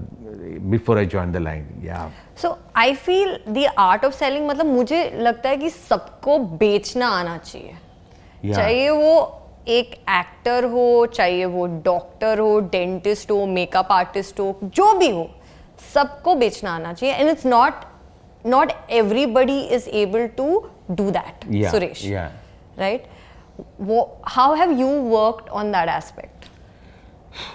[0.71, 1.67] before I joined the line.
[1.83, 2.11] Yeah.
[2.35, 7.37] So I feel the art of selling मतलब मुझे लगता है कि सबको बेचना आना
[7.39, 7.77] चाहिए
[8.45, 8.57] Yeah.
[8.57, 14.93] चाहिए वो एक एक्टर हो चाहिए वो डॉक्टर हो डेंटिस्ट हो मेकअप आर्टिस्ट हो जो
[14.99, 15.29] भी हो
[15.93, 17.85] सबको बेचना आना चाहिए and it's not
[18.47, 20.49] not everybody is able to
[20.93, 22.09] do that, yeah, Suresh.
[22.09, 22.33] Yeah.
[22.77, 23.07] Right?
[24.25, 26.49] How have you worked on that aspect?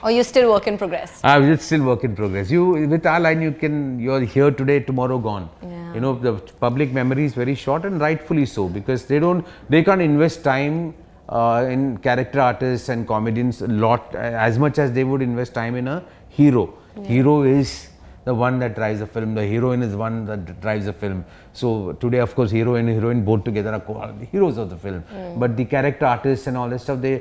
[0.03, 1.21] Or you still work in progress?
[1.23, 2.51] Uh, it's still work in progress.
[2.51, 5.49] You with our line, you can you're here today, tomorrow gone.
[5.61, 5.93] Yeah.
[5.93, 9.83] You know the public memory is very short, and rightfully so because they don't they
[9.83, 10.95] can't invest time
[11.29, 15.75] uh, in character artists and comedians a lot as much as they would invest time
[15.75, 16.73] in a hero.
[16.97, 17.03] Yeah.
[17.07, 17.88] Hero is
[18.29, 19.33] the one that drives the film.
[19.39, 21.25] The heroine is one that drives the film.
[21.53, 25.03] So today, of course, hero and heroine both together are the heroes of the film.
[25.37, 27.15] But the character artists and all that stuff, they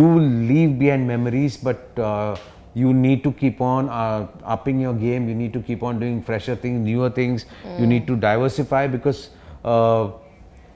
[0.00, 0.08] do
[0.50, 1.56] leave behind memories.
[1.56, 2.36] But uh,
[2.74, 5.28] you need to keep on uh, upping your game.
[5.28, 7.46] You need to keep on doing fresher things, newer things.
[7.78, 9.30] You need to diversify because
[9.64, 10.10] uh,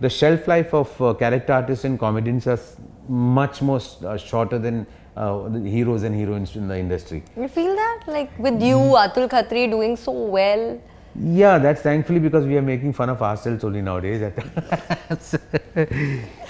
[0.01, 2.61] the shelf life of uh, character artists and comedians are
[3.09, 7.22] much more uh, shorter than uh, heroes and heroines in the industry.
[7.37, 8.02] You feel that?
[8.07, 10.81] Like with you, Atul Khatri doing so well.
[11.18, 14.20] Yeah, that's thankfully because we are making fun of ourselves only nowadays.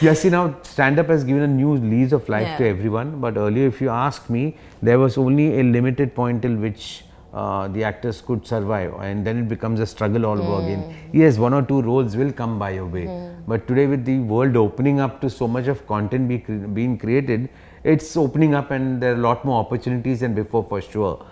[0.00, 3.20] yeah, see now stand up has given a new lease of life to everyone.
[3.20, 7.68] But earlier, if you ask me, there was only a limited point till which uh,
[7.68, 10.96] the actors could survive, and then it becomes a struggle all over again.
[11.12, 13.06] Yes, one or two roles will come by your way,
[13.46, 16.98] but today with the world opening up to so much of content be cre- being
[16.98, 17.48] created,
[17.85, 21.25] it's opening up and there are a lot more opportunities than before for sure.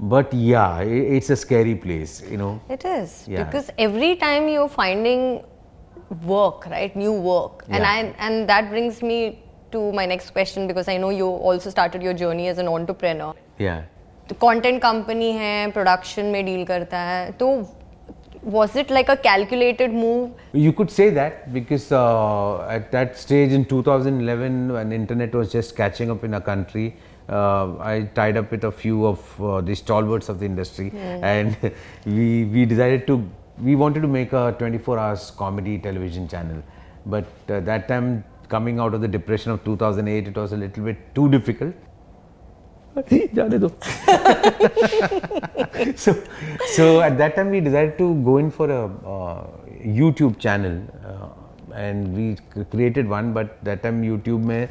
[0.00, 0.84] But yeah, i
[1.18, 2.60] it's a scary place, you know.
[2.68, 3.44] It is Yeah.
[3.44, 5.44] because every time you're finding
[6.24, 6.94] work, right?
[6.96, 7.90] New work, and Yeah.
[7.94, 9.18] I and that brings me
[9.72, 13.32] to my next question because I know you also started your journey as an entrepreneur.
[13.58, 13.80] Yeah.
[14.28, 17.46] तो content company है production में deal करता है तो
[18.43, 20.31] was it like a calculated move?
[20.53, 25.75] You could say that because uh, at that stage in 2011, when internet was just
[25.75, 26.97] catching up in our country,
[27.29, 31.55] uh, I tied up with a few of uh, the stalwarts of the industry, and
[32.05, 33.29] we we decided to
[33.61, 36.61] we wanted to make a 24 hours comedy television channel,
[37.05, 40.83] but uh, that time coming out of the depression of 2008, it was a little
[40.83, 41.73] bit too difficult.
[43.34, 43.68] जाने दो
[46.04, 46.12] so
[46.76, 48.84] so at that time we decided to go in for a
[49.16, 49.46] uh,
[49.98, 51.28] YouTube channel uh,
[51.74, 54.68] and we c- created one but that time YouTube में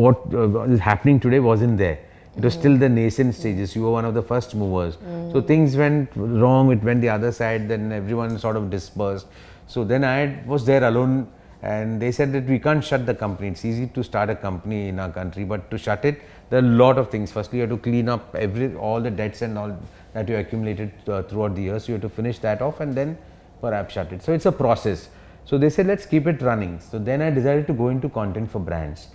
[0.00, 1.98] what uh, is happening today wasn't there
[2.36, 4.98] it was still the nascent stages you were one of the first movers
[5.32, 9.26] so things went wrong it went the other side then everyone sort of dispersed
[9.66, 11.28] so then I was there alone
[11.62, 13.48] and they said that we can't shut the company.
[13.48, 16.65] It's easy to start a company in our country, but to shut it, there are
[16.65, 17.31] a lot of things.
[17.31, 19.77] Firstly, you have to clean up every all the debts and all
[20.13, 21.87] that you accumulated uh, throughout the years.
[21.87, 23.17] You have to finish that off and then
[23.61, 24.21] perhaps shut it.
[24.21, 25.09] So it's a process.
[25.45, 26.79] So they said let's keep it running.
[26.79, 29.07] So then I decided to go into content for brands.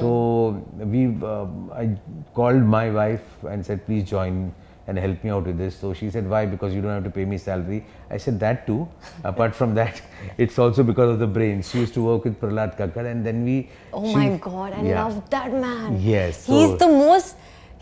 [0.00, 1.96] So we, uh, I
[2.34, 4.54] called my wife and said please join
[4.88, 5.76] and help me out with this.
[5.78, 6.46] So she said, Why?
[6.46, 7.84] Because you don't have to pay me salary.
[8.10, 8.88] I said, That too.
[9.32, 10.00] Apart from that,
[10.38, 11.70] it's also because of the brains.
[11.70, 13.56] She used to work with Prahlad Kakkar, and then we.
[13.92, 15.04] oh she- my god i Yeah.
[15.04, 17.36] love that man Yes, he's the most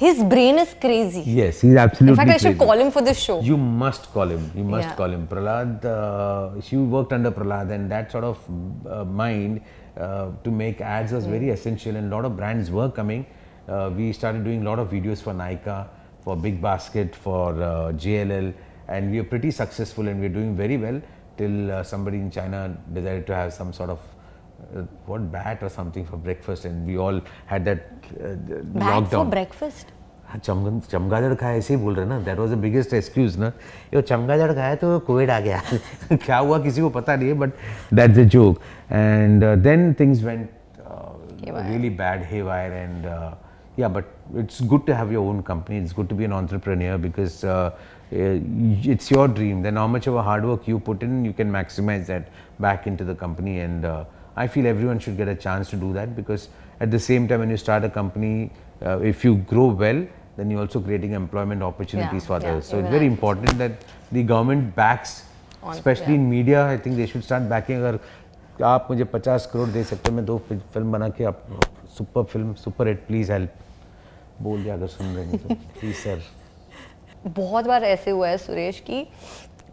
[0.05, 2.11] his brain is crazy Yes, he's absolutely.
[2.13, 2.71] in fact i should crazy.
[2.71, 4.43] call him for this show You must call him.
[4.59, 4.95] You must Yeah.
[5.01, 5.23] call him.
[5.33, 9.61] Prahlad, uh, she worked under Prahlad, and that sort of uh, mind
[9.97, 13.25] uh, to make ads was very essential, and a lot of brands were coming.
[13.69, 15.79] Uh, we started doing a lot of videos for Nykaa,
[16.26, 18.54] for Big Basket, for uh, JLL,
[18.88, 21.02] and we are pretty successful, and we're doing very well
[21.38, 24.00] till uh, somebody in China decided to have some sort of
[24.76, 27.88] uh, what bat or something for breakfast, and we all had that
[28.22, 28.36] uh,
[28.78, 29.10] back lockdown.
[29.12, 29.98] for breakfast
[30.32, 33.52] हाँ, चमगन चमगादड़ खाया ऐसे ही बोल रहे ना that was the biggest excuse ना
[33.94, 35.62] ये चमगादड़ खाया तो कोविड आ गया
[36.26, 37.54] क्या हुआ किसी को पता नहीं है but
[37.94, 38.60] that's the joke
[38.92, 40.50] and then things went
[41.42, 41.70] Haywire.
[41.70, 43.34] really bad haywire and uh,
[43.78, 44.06] yeah but
[44.42, 47.52] it's good to have your own company it's good to be an entrepreneur because uh,
[47.52, 47.72] uh,
[48.94, 51.52] it's your dream then how much of a hard work you put in you can
[51.52, 52.28] maximize that
[52.60, 54.04] back into the company and uh,
[54.44, 56.50] i feel everyone should get a chance to do that because
[56.82, 58.34] at the same time when you start a company
[58.86, 60.04] uh, if you grow well
[60.38, 63.14] then you're also creating employment opportunities Yeah, for yeah, others so it's even very I-
[63.16, 65.16] important that the government backs
[65.64, 66.20] On- especially yeah.
[66.22, 68.00] in media i think they should start backing अगर
[68.76, 71.44] आप मुझे 50 करोड़ दे सकते हो मैं दो फि- film बना के आप
[71.98, 73.54] super film super hit please help
[74.43, 76.23] बोल दिया अगर सुन रहे हैं तो। प्लीज़ सर
[77.27, 79.07] बहुत बार ऐसे हुआ है सुरेश कि।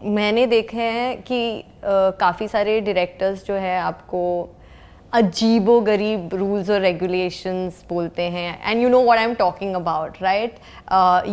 [0.04, 4.22] मैंने देखे हैं कि काफ़ी सारे डायरेक्टर्स जो है आपको
[5.14, 10.18] अजीबो गरीब रूल्स और रेगुलेशंस बोलते हैं। And you know what I am talking about
[10.22, 10.56] right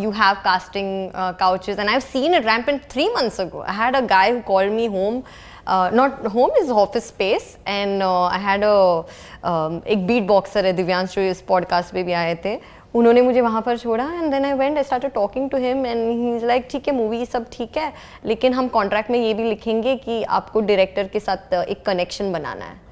[0.03, 1.11] you have casting
[1.43, 1.89] couches and
[2.35, 3.63] it rampant three months ago.
[3.63, 5.23] I had a guy who called me home
[5.67, 9.05] uh, not home is office space and uh, I had a
[9.45, 12.57] um, एक beat boxer है दिव्यांश जो इस podcast पे भी आए थे।
[12.95, 16.11] उन्होंने मुझे वहाँ पर छोड़ा and then I went I started talking to him and
[16.11, 17.93] he is like ठीक है मूवी सब ठीक है
[18.27, 22.33] लेकिन हम कॉन्ट्रैक्ट में ये भी लिखेंगे कि आपको डायरेक्टर के साथ uh, एक कनेक्शन
[22.33, 22.91] बनाना है.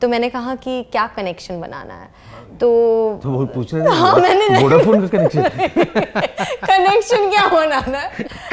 [0.00, 2.08] तो मैंने कहा कि क्या कनेक्शन बनाना है?
[2.60, 5.42] तो तो वो पूछ रहे हाँ, मैंने वोडाफोन का कनेक्शन
[6.66, 7.50] कनेक्शन क्या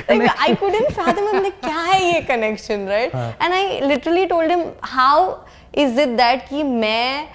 [0.10, 3.14] like I couldn't fathom I'm like क्या है ये connection right?
[3.14, 5.40] and I literally told him how
[5.86, 7.28] is it that कि मैं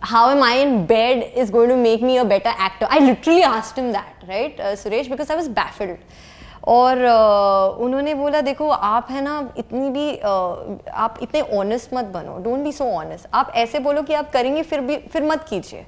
[0.00, 3.42] how am I in bed is going to make me a better actor I literally
[3.42, 5.98] asked him that right uh, Suresh because I was baffled
[6.66, 12.04] और uh, उन्होंने बोला देखो आप है ना इतनी भी uh, आप इतने ऑनेस्ट मत
[12.14, 15.44] बनो डोंट बी सो ऑनेस्ट आप ऐसे बोलो कि आप करेंगे फिर भी फिर मत
[15.48, 15.84] कीजिए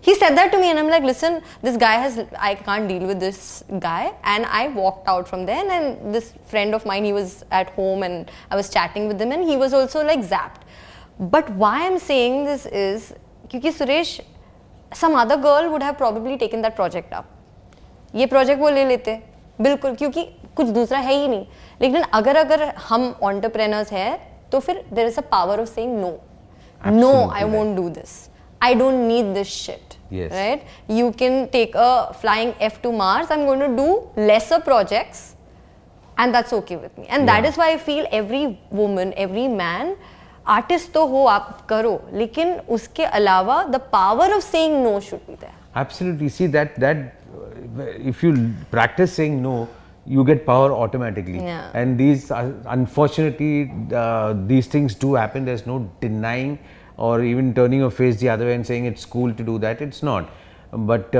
[0.00, 3.06] he said that to me and i'm like listen this guy has i can't deal
[3.06, 7.04] with this guy and i walked out from there and then this friend of mine
[7.04, 10.20] he was at home and i was chatting with him and he was also like
[10.20, 10.62] zapped
[11.36, 13.12] but why i'm saying this is
[13.53, 14.09] क्योंकि Suresh
[14.99, 17.25] some other girl would have probably taken that project up
[18.15, 19.13] ये project वो ले लेते
[19.61, 20.23] बिल्कुल क्योंकि
[20.55, 21.45] कुछ दूसरा है ही नहीं।
[21.81, 26.09] लेकिन अगर अगर हम ऑन्टरप्रेनर्स हैं तो फिर there is a power of saying no
[26.81, 28.15] no I won't do this
[28.61, 33.39] I don't need this shit right you can take a flying F to Mars I
[33.39, 35.23] am going to do lesser projects
[36.19, 39.95] and that's okay with me and that is why I feel every woman every man
[40.49, 45.35] artist तो हो आप करो लेकिन उसके अलावा the power of saying no should be
[45.35, 47.11] there absolutely see that that
[48.07, 48.33] if you
[48.71, 49.55] practise saying no
[50.07, 51.39] you get power automatically
[51.75, 53.67] and these unfortunately
[54.47, 56.57] these things do happen there is no denying
[56.99, 59.81] or even turning your face the other way and saying it's cool to do that
[59.81, 60.27] it's not
[60.91, 61.11] but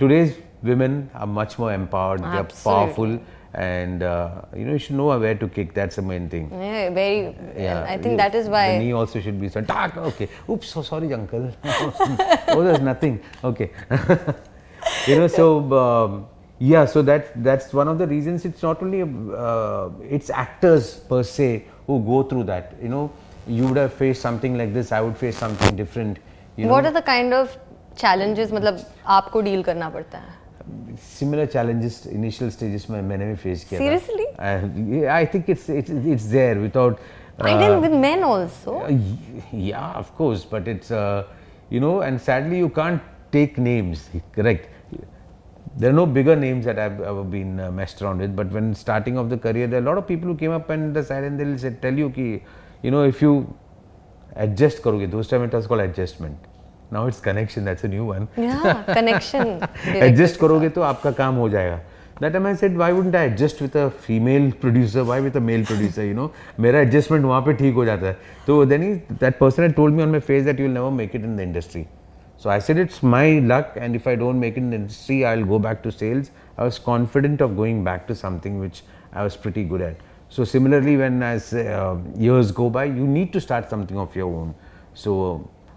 [0.00, 3.18] today's women are much more empowered they are powerful
[3.53, 5.73] and uh, you know you should know where to kick.
[5.73, 6.49] That's the main thing.
[6.51, 7.35] Yeah, very.
[7.57, 8.77] Yeah, I think you- that is The why.
[8.77, 9.97] knee also should be so tak.
[9.97, 10.27] Okay.
[10.49, 10.67] Oops.
[10.67, 11.51] So sorry, uncle.
[11.65, 13.19] oh, there's nothing.
[13.43, 13.71] Okay.
[15.07, 15.27] you know.
[15.27, 16.27] So um,
[16.59, 16.85] yeah.
[16.85, 18.45] So that that's one of the reasons.
[18.45, 22.75] It's not only uh, it's actors per se who go through that.
[22.81, 23.11] You know,
[23.47, 24.91] you would have faced something like this.
[24.91, 26.19] I would face something different.
[26.55, 27.57] You What know, are the kind of
[27.95, 28.79] challenges मतलब
[29.17, 30.35] आपको deal करना पड़ता है
[30.96, 33.78] Similar challenges initial stages में मैंने भी face किया.
[33.78, 34.26] Seriously?
[34.38, 36.98] I, I think it's it's it's there without.
[37.40, 38.80] I uh, did with men also.
[38.80, 38.98] Uh,
[39.52, 41.24] yeah, of course, but it's uh,
[41.70, 43.00] you know, and sadly you can't
[43.32, 44.08] take names.
[44.32, 44.68] Correct.
[45.74, 48.36] There are no bigger names that I've ever been uh, messed around with.
[48.36, 50.68] But when starting of the career, there are a lot of people who came up
[50.68, 52.42] and the side and they'll say, tell you कि
[52.82, 53.54] you know if you
[54.36, 56.36] adjust करोगे, those time it was called adjustment.
[56.91, 57.65] Now it's connection.
[57.65, 58.27] That's a new one.
[58.37, 59.47] Yeah, connection.
[59.95, 61.79] Adjust करोगे तो आपका काम हो जाएगा
[62.21, 65.39] that time I said why wouldn't I adjust with a female producer why with a
[65.49, 66.31] male producer you know
[66.65, 69.95] मेरा adjustment वहाँ पे ठीक हो जाता है तो then he that person had told
[69.95, 71.85] me on my face that you will never make it in the industry
[72.41, 75.15] so i said it's my luck and if i don't make it in the industry
[75.25, 76.27] i'll go back to sales
[76.57, 78.81] i was confident of going back to something which
[79.13, 80.03] i was pretty good at
[80.35, 84.29] so similarly when as uh, years go by you need to start something of your
[84.41, 84.53] own
[84.93, 85.15] so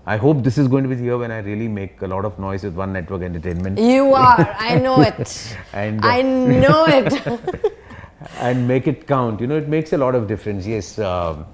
[0.07, 2.24] i hope this is going to be the year when i really make a lot
[2.24, 4.57] of noise with one network entertainment You are.
[4.59, 5.37] I know it.
[5.72, 7.72] And, uh, I know it.
[8.38, 9.40] and make it count.
[9.40, 10.66] You know, it makes a lot of difference.
[10.66, 11.46] Yes, um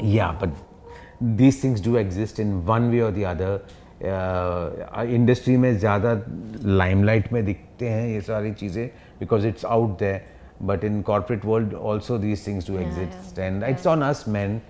[0.00, 0.50] yeah, but
[1.20, 3.60] these things do exist in one way or the other.
[4.02, 6.12] Industry में ज़्यादा
[6.64, 8.86] limelight में दिखते हैं ये सारी चीज़ें
[9.18, 10.22] because it's out there
[10.70, 14.60] but in corporate world also these things do exist and it's on us man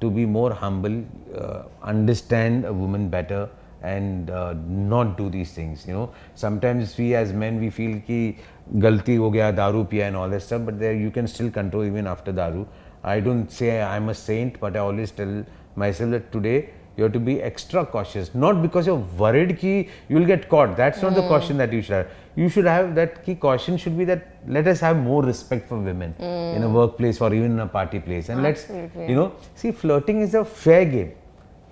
[0.00, 1.04] to be more humble,
[1.34, 3.48] uh, understand a woman better,
[3.82, 5.86] and uh, not do these things.
[5.86, 8.38] You know, sometimes we as men we feel ki
[8.78, 11.84] galti ho gaya, daru piya and all that stuff, but there you can still control
[11.84, 12.66] even after daru.
[13.04, 15.44] I don't say I'm a saint, but I always tell
[15.76, 18.34] myself that today you have to be extra cautious.
[18.34, 20.76] Not because you're worried ki you'll get caught.
[20.76, 21.16] That's not mm.
[21.16, 21.28] the hmm.
[21.28, 24.66] caution that you should have you should have that key caution should be that let
[24.72, 26.56] us have more respect for women mm.
[26.56, 28.90] in a workplace or even in a party place and Absolutely.
[28.96, 31.14] let's you know see flirting is a fair game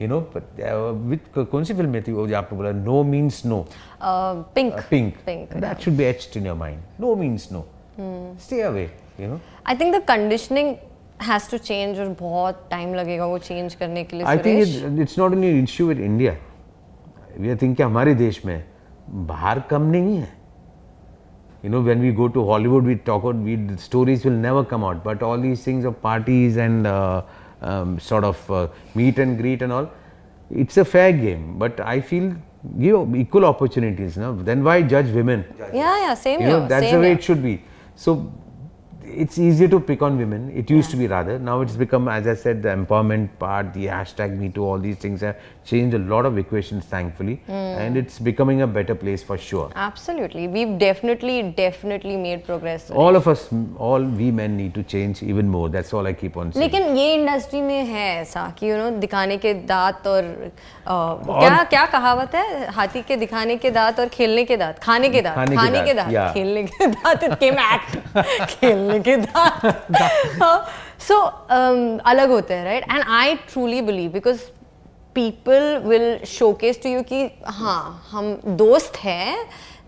[0.00, 0.20] you know
[1.50, 3.60] कौन सी film में थी वो जो आपने बोला no means no
[4.54, 7.64] pink pink that should be etched in your mind no means no
[8.46, 8.82] stay away
[9.20, 10.74] you know I think the conditioning
[11.22, 15.18] has to change और बहुत टाइम लगेगा वो चेंज करने के लिए I think it's
[15.18, 18.62] not only issue with India I think हमारे देश में
[19.30, 20.32] बाहर कम नहीं है
[21.64, 24.62] you know when we go to hollywood we talk about we the stories will never
[24.72, 27.22] come out but all these things of parties and uh,
[27.62, 29.90] um, sort of uh, meet and greet and all
[30.50, 32.34] it's a fair game but i feel
[32.78, 34.34] give equal opportunities no?
[34.50, 37.18] then why judge women yeah yeah same you know that's the way here.
[37.18, 37.62] it should be
[37.96, 38.14] so
[39.22, 40.94] it's easier to pick on women it used yeah.
[40.94, 44.48] to be rather now it's become as i said the empowerment part the hashtag me
[44.56, 45.36] too all these things have
[45.70, 47.72] changed a lot of equations thankfully Hmm.
[47.84, 53.16] and it's becoming a better place for sure absolutely we've definitely definitely made progress all
[53.20, 53.42] of us
[53.90, 56.96] all we men need to change even more that's all i keep on saying लेकिन
[56.96, 60.24] ये industry में है ऐसा कि you know दिखाने के दांत और
[60.86, 60.94] अ,
[61.28, 65.22] क्या क्या कहावत है हाथी के दिखाने के दांत और खेलने के दांत खाने के
[65.22, 67.96] दांत खाने के दांत, खेलने के दांत it came act
[68.60, 70.68] खेलने के दांत।
[71.08, 71.20] सो
[72.10, 74.40] अलग होते हैं right and I truly believe because
[75.14, 79.36] people will showcase to you कि हाँ हम दोस्त हैं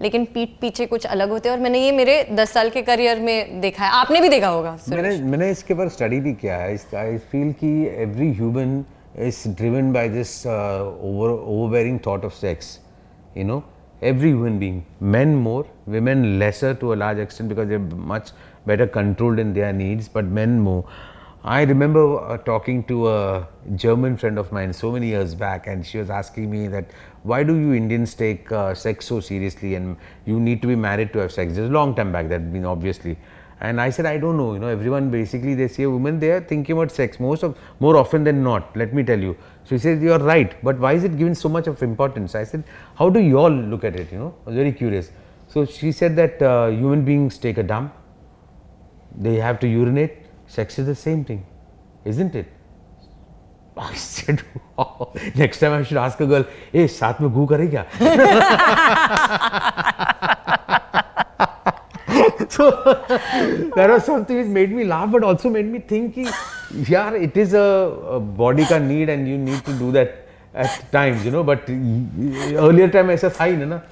[0.02, 3.20] लेकिन पीठ पीछे कुछ अलग होते हैं। और मैंने ये मेरे दस साल के करियर
[3.20, 6.76] में देखा है। आपने भी देखा होगा मैंने मैंने इसके ऊपर स्टडी भी किया है।
[6.96, 8.84] आई फील कि every human
[9.26, 12.78] is driven by this over overbearing thought of sex
[13.36, 13.62] you know?
[14.02, 14.76] Every human being
[15.14, 18.30] men more women lesser to a large extent because they're much
[18.66, 20.84] better controlled in their needs but men more
[21.44, 25.86] i remember uh, talking to a german friend of mine so many years back and
[25.86, 26.90] she was asking me that
[27.22, 31.12] why do you indians take uh, sex so seriously and you need to be married
[31.12, 33.16] to have sex this is a long time back that been obviously
[33.60, 34.52] and I said, I don't know.
[34.52, 37.58] You know, everyone basically they see a woman, they are thinking about sex most of
[37.80, 38.76] more often than not.
[38.76, 39.36] Let me tell you.
[39.64, 42.34] So he says, you are right, but why is it given so much of importance?
[42.34, 42.64] I said,
[42.96, 44.12] how do you all look at it?
[44.12, 45.10] You know, I was very curious.
[45.48, 47.94] So she said that uh, human beings take a dump,
[49.16, 50.12] they have to urinate.
[50.46, 51.44] Sex is the same thing,
[52.04, 52.46] isn't it?
[53.76, 54.42] I said,
[54.76, 55.12] wow.
[55.34, 57.84] next time I should ask a girl, hey, साथ में गू करे क्या?
[62.48, 62.70] so
[63.76, 66.24] that was something which made me laugh, but also made me think, कि,
[66.88, 67.66] yeah, it is a,
[68.16, 71.42] a body का need and you need to do that at times, you know.
[71.42, 73.82] But earlier time ऐसा था ही नहीं ना.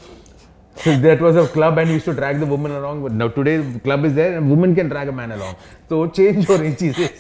[0.76, 3.02] So that was a club, and used to drag the woman along.
[3.02, 5.56] But now today, the club is there, and woman can drag a man along.
[5.88, 6.96] So change your inches.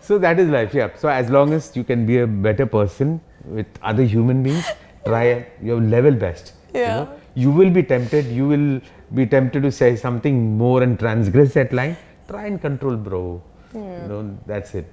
[0.00, 0.90] so that is life, yeah.
[0.96, 4.64] So as long as you can be a better person with other human beings,
[5.04, 6.54] try your level best.
[6.74, 6.80] Yeah.
[6.80, 7.20] You, know?
[7.34, 8.26] you will be tempted.
[8.26, 8.80] You will
[9.14, 11.96] be tempted to say something more and transgress that line.
[12.28, 13.42] Try and control, bro.
[13.74, 14.02] Yeah.
[14.02, 14.86] You know, that's it.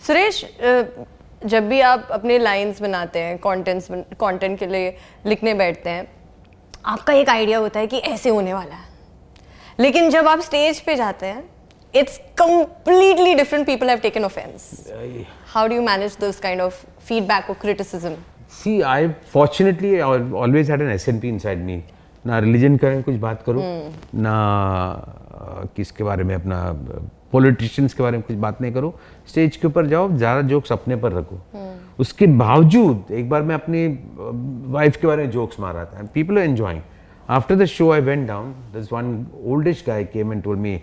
[0.00, 1.04] Suresh, uh,
[1.46, 3.88] जब भी आप अपने lines बनाते हैं contents
[4.20, 6.06] content के लिए लिखने बैठते हैं
[6.86, 8.90] आपका एक आइडिया होता है कि ऐसे होने वाला है।
[9.80, 11.44] लेकिन जब आप स्टेज पे जाते हैं
[11.94, 14.70] it's completely different people have taken offence
[15.54, 18.14] how do you manage this kind of feedback और criticism
[18.54, 18.96] See, I
[19.34, 20.08] fortunately I
[20.40, 21.76] always had an SNP inside me.
[22.26, 23.62] ना रिलीजन का कुछ बात करूँ
[24.14, 24.34] ना
[25.76, 26.58] किसके बारे में अपना
[27.32, 28.94] पॉलिटिशियंस के बारे में कुछ बात नहीं करो।
[29.28, 31.40] स्टेज के ऊपर जाओ ज़्यादा जोक्स अपने पर रखो।
[31.98, 33.86] उसके बावजूद एक बार मैं अपनी
[34.72, 36.80] वाइफ के बारे में जोक्स मार रहा था। People are enjoying
[37.28, 40.80] after the show I went down this one oldest guy came and told me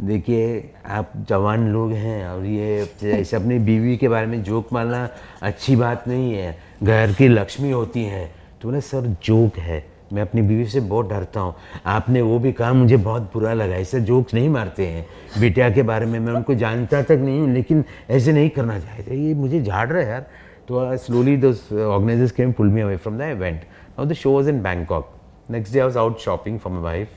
[0.00, 5.08] देखिए आप जवान लोग हैं और ये ऐसे अपनी बीवी के बारे में जोक मारना
[5.42, 8.24] अच्छी बात नहीं है। घर की लक्ष्मी होती है।
[8.60, 9.84] तो बोले सर जोक है।
[10.16, 11.54] मैं अपनी बीवी से बहुत डरता हूँ।
[11.86, 15.06] आपने वो भी कहा, मुझे बहुत बुरा लगा ऐसे जोक्स नहीं मारते हैं।
[15.40, 19.26] बिटिया के बारे में मैं उनको जानता तक नहीं हूँ, लेकिन ऐसे नहीं करना चाहिए
[19.26, 20.26] ये मुझे झाड़ रहा है यार।
[20.68, 23.60] तो slowly those organisers came pull me away from the event
[23.98, 25.10] now the show was in Bangkok
[25.50, 27.08] next day I was out shopping for my wife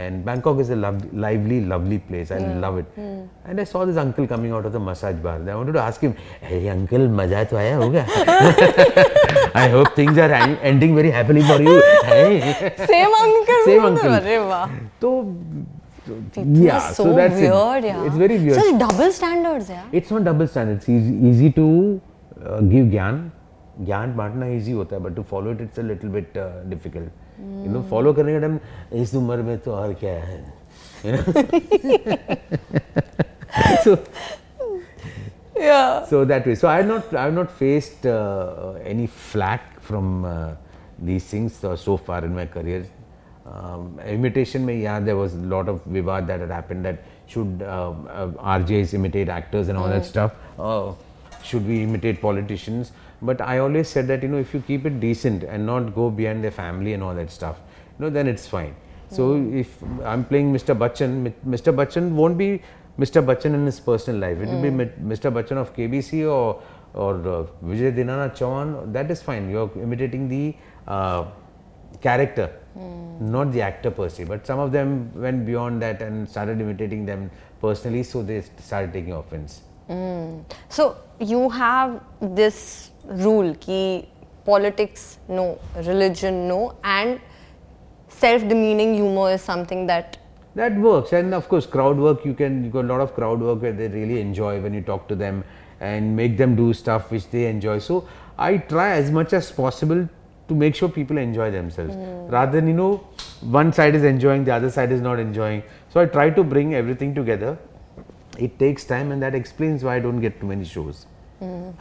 [0.00, 2.30] And Bangkok is a lov- lively, lovely place.
[2.34, 2.86] I love it.
[2.98, 5.34] And I saw this uncle coming out of the massage bar.
[5.34, 6.14] I wanted to ask him,
[6.50, 8.04] "Hey, uncle, मजा तो आया होगा?
[9.62, 11.74] I hope things are en- ending very happily for you."
[12.12, 12.30] Hey.
[12.92, 14.14] Same uncle Same uncle.
[14.20, 14.66] अरे वाह
[15.04, 15.12] तो
[16.06, 17.88] People yeah, are so, so that's weird it.
[17.90, 18.56] यार It's very weird.
[18.60, 20.78] so double standards यार It's not double standard.
[20.80, 21.66] It's easy, easy to
[22.46, 23.20] uh, give ज्ञान
[23.80, 26.32] ज्ञान बांटना easy होता है but to follow it it's a little bit
[26.70, 28.59] difficult you इन्हें follow करने का टाइम
[29.01, 30.45] इस उम्र में तो और क्या है?
[36.09, 38.05] So that way so I not I not faced
[38.87, 40.23] any flak from
[41.01, 42.89] these things so far in my career
[44.09, 48.95] imitation में यहाँ देर वॉज़ लॉट ऑफ़ विवाद that happen that should R J is
[48.95, 50.31] imitated actors and all that stuff
[51.45, 54.99] should we imitated politicians but i always said that you know if you keep it
[54.99, 57.57] decent and not go beyond their family and all that stuff
[57.97, 58.75] you know then it's fine
[59.09, 62.61] so if i'm playing mr bachchan mr bachchan won't be
[62.99, 63.23] Mr.
[63.23, 64.39] Bachchan in his personal life.
[64.39, 65.31] It will be Mr.
[65.31, 66.61] Bachchan of KBC or
[66.93, 68.91] or uh, Vijay Dinanath Chauhan.
[68.91, 69.49] That is fine.
[69.51, 70.55] You're imitating the
[70.87, 71.25] uh,
[72.01, 72.49] character,
[73.19, 74.23] not the actor per se.
[74.23, 77.29] But some of them went beyond that and started imitating them
[77.61, 79.61] personally, so they started taking offense.
[79.87, 80.39] Hmm.
[80.69, 84.05] So you have this rule कि
[84.45, 87.19] politics no, religion no, and
[88.09, 90.17] self-demeaning humor is something that
[90.57, 92.25] That works, and of course, crowd work.
[92.25, 94.81] You can you got a lot of crowd work where they really enjoy when you
[94.81, 95.43] talk to them
[95.79, 97.77] and make them do stuff which they enjoy.
[97.87, 98.07] So
[98.45, 100.01] I try as much as possible
[100.47, 102.27] to make sure people enjoy themselves, hmm.
[102.37, 102.91] rather than you know
[103.59, 105.63] one side is enjoying, the other side is not enjoying.
[105.89, 107.57] So I try to bring everything together
[108.38, 111.06] It takes time, and that explains why I don't get too many shows.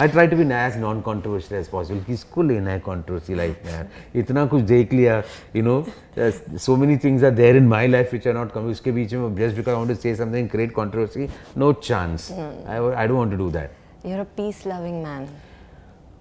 [0.03, 1.99] I try to be as non-controversial as possible.
[2.05, 5.23] किसको लेना है controversy life में यार इतना कुछ देख लिया
[5.55, 5.75] you know
[6.17, 9.13] uh, so many things are there in my life which are not coming उसके बीच
[9.13, 13.17] में just because I want to say something create controversy no chance I, I don't
[13.17, 15.27] want to do that you're a peace-loving man.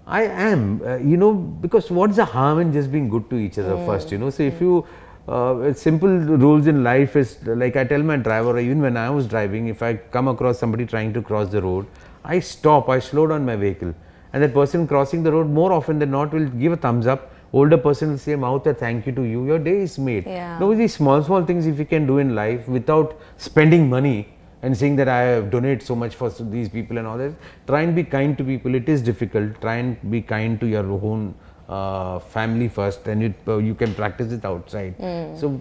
[0.07, 3.59] I am, uh, you know, because what's the harm in just being good to each
[3.59, 4.31] other first, you know?
[4.31, 4.87] So if you,
[5.28, 9.28] uh, simple rules in life is like I tell my driver, even when I was
[9.28, 11.88] driving, if I come across somebody trying to cross the road,
[12.24, 13.94] I stop, I slow down my vehicle,
[14.34, 17.32] and that person crossing the road more often than not will give a thumbs up.
[17.54, 19.46] Older person will say, "Mouth a thank you to you.
[19.46, 20.60] Your day is made." Yeah.
[20.60, 24.28] No, these small, small things if you can do in life without spending money
[24.62, 27.34] and saying that I have donated so much for these people and all that.
[27.68, 28.76] Try and be kind to people.
[28.76, 29.62] It is difficult.
[29.62, 31.34] Try and be kind to your own
[31.69, 34.95] uh, family first, and you uh, you can practice it outside.
[35.43, 35.61] So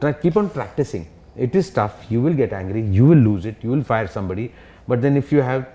[0.00, 1.06] try, keep on practicing.
[1.36, 2.04] It is tough.
[2.10, 2.82] You will get angry.
[2.82, 3.56] You will lose it.
[3.62, 4.52] You will fire somebody.
[4.88, 5.66] But then if you have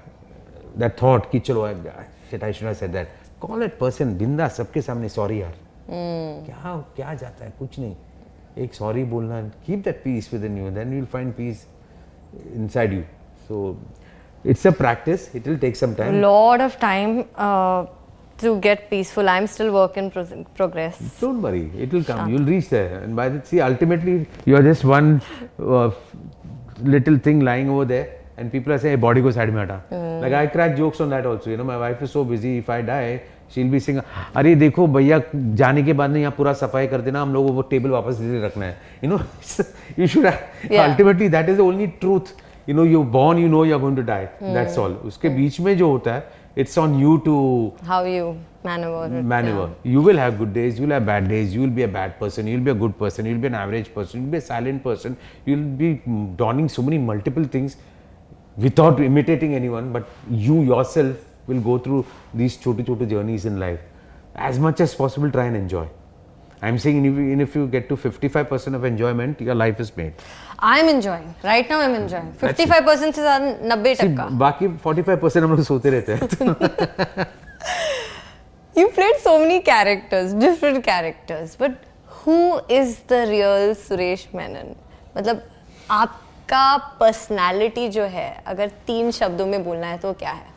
[0.75, 3.07] that thought कि चलो I- shit I should have said that
[3.39, 5.53] call that person बिंदा सबके सामने sorry यार
[5.89, 7.95] क्या क्या जाता है कुछ नहीं
[8.63, 11.65] एक सॉरी बोलना keep that peace within you then you'll find peace
[12.55, 13.03] inside you
[13.47, 13.77] so
[14.43, 17.13] it's a practice it will take some time lot of time
[17.47, 17.85] uh,
[18.42, 19.28] to get peaceful.
[19.28, 20.98] I'm still work in pro- progress.
[21.20, 22.30] Don't worry, it will come.
[22.30, 22.98] You'll reach there.
[23.02, 25.10] And by the see, ultimately, you are just one
[25.58, 25.90] uh,
[26.96, 30.00] little thing lying over there, and people are saying, hey, body go side mein hata.
[30.26, 31.50] Like I crack jokes on that also.
[31.50, 32.58] You know, my wife is so busy.
[32.58, 34.00] If I die, she'll be saying,
[34.36, 35.20] अरे देखो भैया
[35.62, 38.14] जाने के बाद ना यहाँ पूरा सफ़ाई कर देना हम लोगों को वो टेबल वापस
[38.20, 39.18] दे रखना है you know
[39.98, 40.40] you should have,
[40.70, 40.86] Yeah.
[40.88, 42.32] ultimately that is the only truth
[42.66, 45.76] you know you're born you know you're going to die that's all उसके बीच में
[45.78, 49.22] जो होता है it's on you to How you maneuver it.
[49.22, 49.70] maneuver.
[49.82, 52.18] You will have good days, you will have bad days, you will be a bad
[52.18, 54.32] person, you will be a good person, you will be an average person, you will
[54.32, 56.02] be a silent person, you will be
[56.36, 57.76] donning so many multiple things
[58.56, 63.80] without imitating anyone, but you yourself will go through these chotu chotu journeys in life.
[64.34, 65.88] As much as possible, try and enjoy.
[66.62, 70.14] I'm saying, if you, if you get to 55% of enjoyment, your life is made.
[70.62, 74.68] I am enjoying right now I am enjoying 55 percent से ज़्यादा नब्बे टक्का। बाकी
[74.84, 77.26] 45 percent हम लोग सोते रहते हैं।
[78.76, 81.76] You played so many characters different characters but
[82.18, 82.36] who
[82.70, 84.74] is the real Suresh Menon
[85.16, 85.42] मतलब
[85.90, 90.50] आपका पर्सनालिटी जो है अगर तीन शब्दों में बोलना है तो क्या है?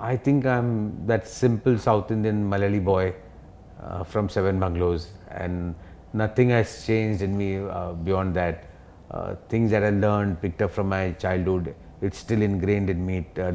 [0.00, 3.10] I think I am that simple South Indian Malayali boy
[3.80, 5.74] from Seven Bungalows and
[6.12, 8.64] nothing has changed in me uh, beyond that.
[9.10, 13.18] Uh, things that I learned, picked up from my childhood, it's still ingrained in me.
[13.18, 13.52] It, uh,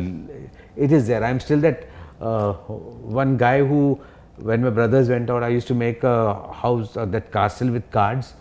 [0.76, 1.24] it is there.
[1.24, 1.88] I'm still that
[2.20, 4.00] uh, one guy who,
[4.38, 7.90] when my brothers went out, I used to make a house, uh, that castle with
[7.92, 8.34] cards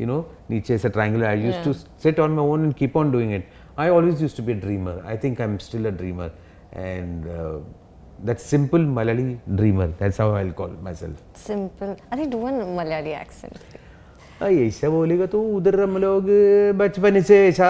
[0.00, 1.24] you know, Nietzsche is a triangle.
[1.26, 3.46] I used to sit on my own and keep on doing it.
[3.76, 5.02] I always used to be a dreamer.
[5.04, 6.30] I think I'm still a dreamer.
[6.72, 7.58] And uh,
[8.24, 11.16] that simple Malayali dreamer, that's how I'll call myself.
[11.34, 11.96] Simple.
[12.12, 13.56] अरे do a Malayali accent.
[14.42, 16.28] ऐसा बोलेगा तो उधर हम लोग
[16.76, 17.66] बचपन से ऐसा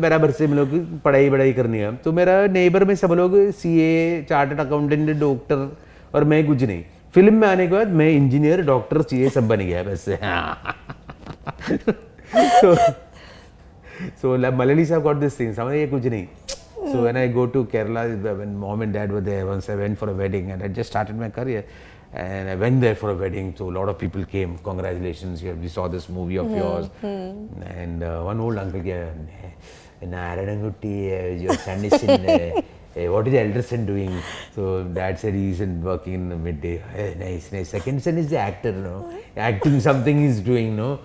[0.00, 3.70] बराबर से हम लोग पढ़ाई बड़ाई करनी है तो मेरा नेबर में सब लोग C
[3.82, 5.68] A chartered accountant doctor
[6.14, 6.82] और मैं कुछ नहीं
[7.14, 9.82] फ़िल्म में आने के बाद मैं इंजीनियर डॉक्टर सी ए सब बन गया
[14.22, 16.26] so like Malayalis have got this thing हमारे ये कुछ नहीं
[16.92, 18.02] so when I go to Kerala
[18.38, 20.90] when mom and dad were there once I went for a wedding and I just
[20.90, 21.64] started my career
[22.12, 24.58] and I went there for a wedding so a lot of people came.
[24.58, 26.86] Congratulations you- we saw this movie of yours.
[27.82, 29.28] and uh, one old uncle came
[30.02, 32.62] Narayanangutti uh, your son is in uh,
[32.96, 34.12] uh, what is the elder son doing?
[34.54, 36.82] So dad said he's in working in the midday.
[36.96, 37.68] Eh, nice nice.
[37.70, 39.12] Second son is the actor no?
[39.36, 41.00] Acting something he's doing no?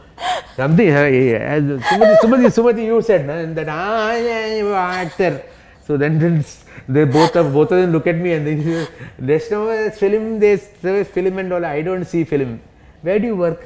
[0.56, 3.34] Something yeah, Sumati, Sumati, Sumati you said no?
[3.34, 5.44] and that ah yeah, actor
[5.86, 6.44] so then, then
[6.88, 8.88] they both of both of them look at me and they say,
[9.20, 12.60] there's no film there's there's film and all I don't see film
[13.02, 13.62] where do you work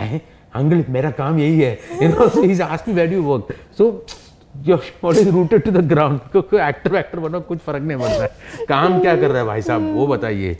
[0.00, 0.20] है
[0.56, 3.50] uncle मेरा काम यही है you know so he's asked me where do you work
[3.78, 3.88] so
[4.62, 8.66] you're always rooted to the ground क्योंकि actor actor बनो कुछ फ़र्क नहीं पड़ता है
[8.68, 10.56] काम क्या कर रहा है भाई वो बताइए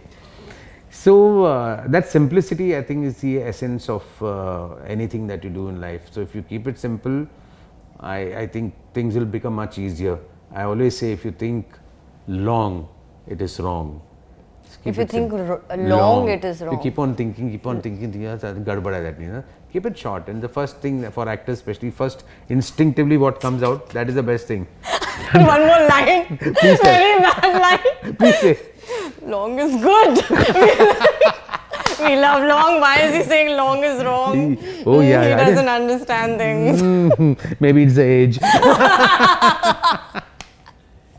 [1.04, 1.12] so
[1.44, 5.80] uh, that simplicity i think is the essence of uh, anything that you do in
[5.80, 7.16] life so if you keep it simple
[8.12, 10.14] i i think things will become much easier
[10.54, 11.78] i always say if you think
[12.48, 12.88] long
[13.26, 13.94] it is wrong
[14.90, 16.72] If you think ro- long, it is wrong.
[16.74, 19.32] You keep on thinking, keep on thinking, thinking gadbada that means.
[19.36, 19.42] Huh?
[19.72, 20.28] Keep it short.
[20.32, 22.24] And the first thing for actors, especially, first
[22.56, 24.66] instinctively what comes out, that is the best thing.
[25.32, 26.38] One more line.
[26.60, 26.92] Please say.
[26.98, 28.16] Very bad line.
[28.16, 28.58] Please say.
[29.22, 30.14] Long is good.
[32.08, 32.80] we love long.
[32.80, 34.58] Why is he saying long is wrong?
[34.84, 35.44] Oh, yeah, He yeah.
[35.46, 37.56] Doesn't understand things.
[37.60, 38.38] Maybe it's the age.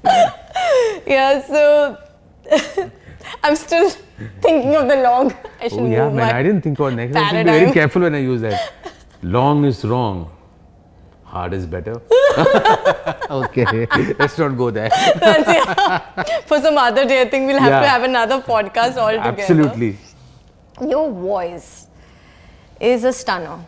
[1.07, 1.97] Yeah, so
[3.43, 3.89] I'm still
[4.41, 5.31] thinking of the long.
[5.31, 6.35] Oh, I should Oh yeah, man.
[6.35, 7.15] I didn't think about next.
[7.15, 8.73] I should be very careful when I use that.
[9.21, 10.31] Long is wrong.
[11.23, 12.01] Hard is better.
[13.29, 13.87] okay,
[14.19, 14.89] let's not go there.
[15.21, 16.23] Yeah.
[16.45, 19.41] For some other day, I think we'll have to have another podcast altogether.
[19.41, 19.97] Absolutely.
[20.81, 21.87] Your voice
[22.79, 23.59] is a stunner.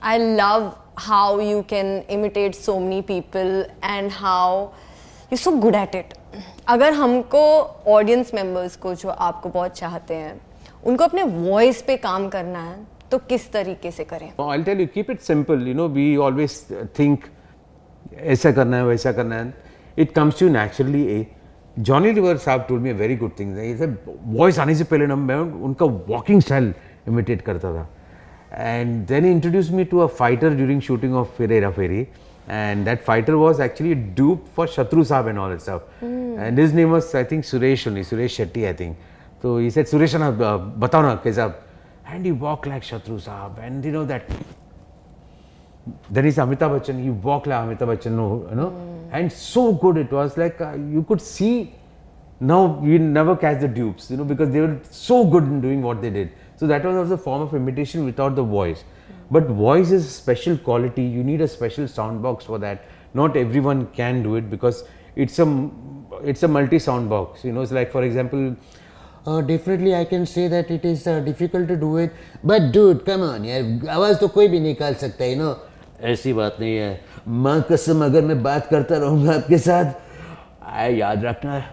[0.00, 4.72] I love how you can imitate so many people and how
[5.30, 6.16] you're so good at it.
[6.68, 7.40] अगर हमको
[7.94, 10.40] audience members को जो आपको बहुत चाहते हैं
[10.86, 12.76] उनको अपने वॉइस पे काम करना है
[13.10, 14.28] तो किस तरीके से करें?
[14.38, 15.66] I'll tell you, keep it simple.
[15.68, 17.16] You know, we always uh,
[18.34, 19.52] ऐसा करना है वैसा करना है.
[19.98, 21.26] It comes to naturally a
[21.78, 23.86] Johnny Lever साहब told me very good thing जैसे
[24.38, 26.72] वॉइस आने से पहले ना मैं उनका वॉकिंग स्टाइल
[27.08, 27.88] इमिटेट करता था.
[28.52, 32.06] And then introduce me to a fighter during shooting of Ferreira Pheri
[32.48, 35.82] and that fighter was actually a dupe for Shatru Saab and all that stuff.
[36.00, 38.96] And his name was, I think, Suresh only, Suresh Shetty, I think.
[39.42, 41.54] So he said, Suresh, na, uh, batao na, kaisa?
[42.06, 44.30] And he walked like Shatru Saab, and you know that
[46.10, 47.02] then he's Amitabh Bachchan.
[47.02, 48.12] He walked like Amitabh Bachchan,
[48.50, 50.36] you know, and so good it was.
[50.36, 51.74] Like uh, you could see
[52.40, 55.82] now we never catch the dupes, you know, because they were so good in doing
[55.82, 56.32] what they did.
[56.56, 58.84] So that was also a form of imitation without the voice.
[59.29, 61.03] But voice is a special quality.
[61.03, 62.83] You need a special sound box for that.
[63.13, 64.83] Not everyone can do it because
[65.15, 65.47] it's a
[66.23, 67.43] it's a multi sound box.
[67.45, 68.55] You know, it's like for example,
[69.23, 72.11] Uh, definitely I can say that it is uh, difficult to do it.
[72.43, 75.49] But dude, come on यार आवाज़ तो कोई भी निकाल सकता है no
[76.11, 76.89] ऐसी बात नहीं है
[77.27, 79.93] माँ कसम अगर मैं बात करता रहूँगा आपके साथ
[80.65, 81.63] आए याद रखना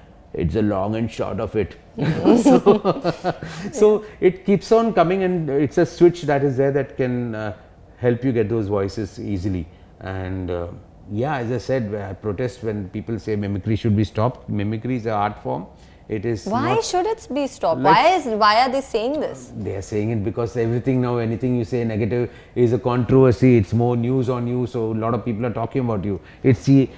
[0.45, 1.74] it's a long and short of it
[3.72, 7.56] so it keeps on coming and it's a switch that is there that can uh,
[7.98, 9.68] help you get those voices easily.
[10.00, 10.68] And uh,
[11.12, 14.48] yeah as i said i protest when people say mimicry should be stopped.
[14.50, 15.66] Mimicry is an art form.
[16.10, 17.80] It is Why should it be stopped?
[17.82, 19.52] Like- why is why are they saying this?
[19.56, 23.56] they are saying it because everything now anything you say negative is a controversy.
[23.58, 24.66] It's more news on you.
[24.68, 26.20] So a lot of people are talking about you.
[26.44, 26.89] It's the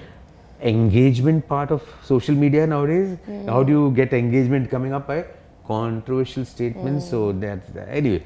[0.70, 3.42] engagement part of social media nowadays Mm.
[3.54, 5.18] how do you get engagement coming up by
[5.68, 7.10] controversial statements Mm.
[7.10, 8.22] so that's anyway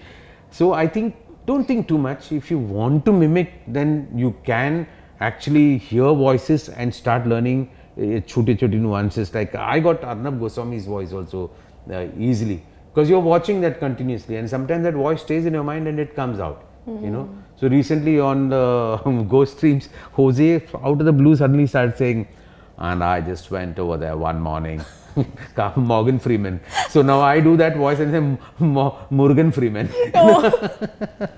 [0.61, 1.17] so i think
[1.51, 3.93] don't think too much if you want to mimic then
[4.25, 4.81] you can
[5.29, 10.87] actually hear voices and start learning uh, chote chote nuances like i got arnab goswami's
[10.97, 11.43] voice also
[11.95, 12.59] uh, easily
[12.93, 16.15] because you're watching that continuously and sometimes that voice stays in your mind and it
[16.23, 17.01] comes out Mm.
[17.05, 17.23] you know
[17.61, 18.97] so recently on the
[19.29, 22.27] ghost streams jose out of the blue suddenly started saying
[22.79, 24.83] and i just went over there one morning.
[25.77, 26.61] Morgan freeman.
[26.89, 28.65] So now i do that voice and say
[29.11, 29.91] morgan freeman.
[30.15, 30.79] Oh.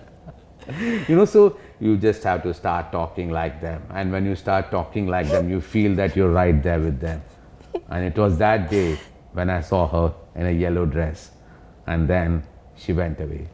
[1.09, 3.83] You know so you just have to start talking like them.
[3.91, 7.21] And when you start talking like them you feel that you're right there with them.
[7.91, 8.97] And it was that day
[9.33, 11.33] when i saw her in a yellow dress.
[11.89, 12.45] And then
[12.77, 13.49] she went away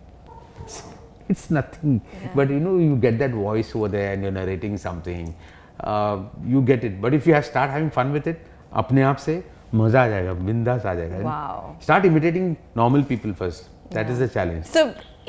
[1.29, 2.29] it's nothing yeah.
[2.35, 5.35] but you know you get that voice over there and you're narrating something
[5.81, 6.17] uh,
[6.47, 8.47] you get it but if you have start having fun with it
[8.83, 9.43] अपने आप से
[9.75, 11.77] मज़ा आ जाएगा बिंदास आ जाएगा Wow.
[11.87, 12.49] start imitating
[12.81, 14.83] normal people first that is the challenge So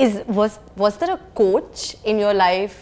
[0.06, 2.76] is was was there a coach in your life?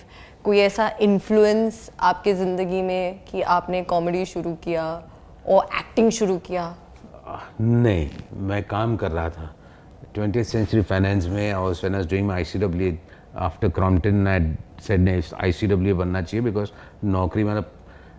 [0.43, 1.77] कोई ऐसा influence
[2.09, 4.83] आपके ज़िंदगी में कि आपने कॉमेडी शुरू किया
[5.47, 6.75] और एक्टिंग शुरू किया
[7.61, 8.09] नहीं
[8.47, 9.53] मैं काम कर रहा था
[10.15, 12.91] ट्वेंटी सेंचुरी फाइनेंस में और when I was doing my ICW
[13.37, 14.53] after Crompton I
[14.87, 16.69] said नहीं आईसीडब्ल्यू बनना चाहिए बिकॉज़
[17.05, 17.71] नौकरी मतलब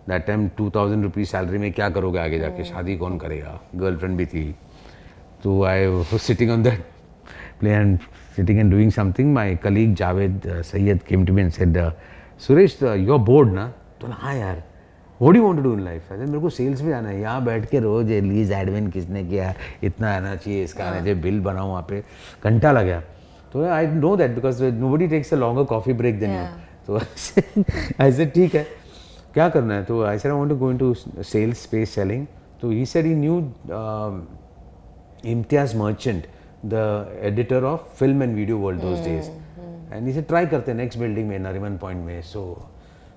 [0.09, 2.63] that time two thousand rupees salary में क्या करोगे आगे जाके?
[2.63, 3.59] शादी कौन करेगा?
[3.75, 4.55] गर्लफ्रेंड भी थी।
[5.43, 6.85] तो I sitting on that
[7.61, 8.03] play and
[8.35, 11.91] sitting and doing something, my colleague Javed uh, Sayyed came to me and said, uh,
[12.39, 13.65] Suresh, uh, you're bored, na?
[14.01, 14.63] तो ना हाँ यार।
[15.21, 16.05] What do want want to do in life?
[16.11, 19.23] I said, मेरे को sales में जाना है। यहाँ बैठ के रोज लीज एडमिन किसने
[19.23, 19.53] किया?
[19.83, 22.03] इतना आना चाहिए इसका आना चाहिए बिल बनाऊँ वहाँ पे।
[22.43, 23.01] घंटा लग गया।
[23.52, 26.44] तो I know that because no buddy takes a longer coffee break then you
[26.86, 27.00] तो
[28.00, 28.66] आई सेड ठीक है
[29.34, 30.94] क्या करना है तो I said I want to go into
[31.32, 32.26] sales space selling
[32.60, 33.40] तो he said he new
[35.24, 36.26] Imtiaz Merchant,
[36.62, 39.30] the editor of Film and Video World those days.
[39.90, 42.22] And he said, try karte next building mein, Nariman Point mein.
[42.22, 42.68] So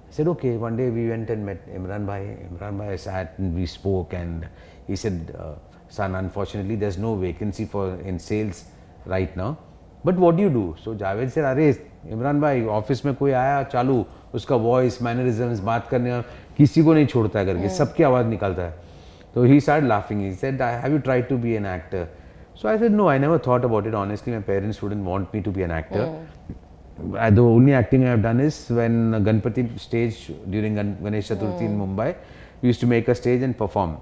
[0.07, 0.55] I said, okay.
[0.57, 2.37] One day we went and met Imran Bhai.
[2.49, 4.47] Imran Bhai sat and we spoke and
[4.87, 5.55] he said, uh,
[5.89, 8.65] son, unfortunately there's no vacancy for in sales
[9.05, 9.57] right now.
[10.06, 11.68] But what you do so Javed sir अरे
[12.10, 16.20] इमरान भाई office में कोई आया चालू उसका voice mannerism बात करने का
[16.56, 18.74] किसी को नहीं छोड़ता है करके सबकी आवाज़ निकालता है
[19.34, 22.08] तो ही start laughing he said have you try to be an actor
[22.62, 25.40] so I said no I never thought about it honestly my parents wouldn't want me
[25.40, 30.26] to be an actor I though only acting I have done is when Ganpati stage
[30.48, 32.10] during Ganesh Chaturthi in Mumbai
[32.64, 33.96] used to make a stage and perform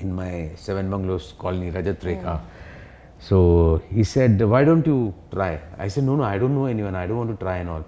[0.00, 2.61] in my Seven Bungalows colony Rajat Rekha mm.
[3.28, 5.60] So he said, Why don't you try?
[5.78, 6.96] I said, No, no, I don't know anyone.
[6.96, 7.84] I don't want to try and all.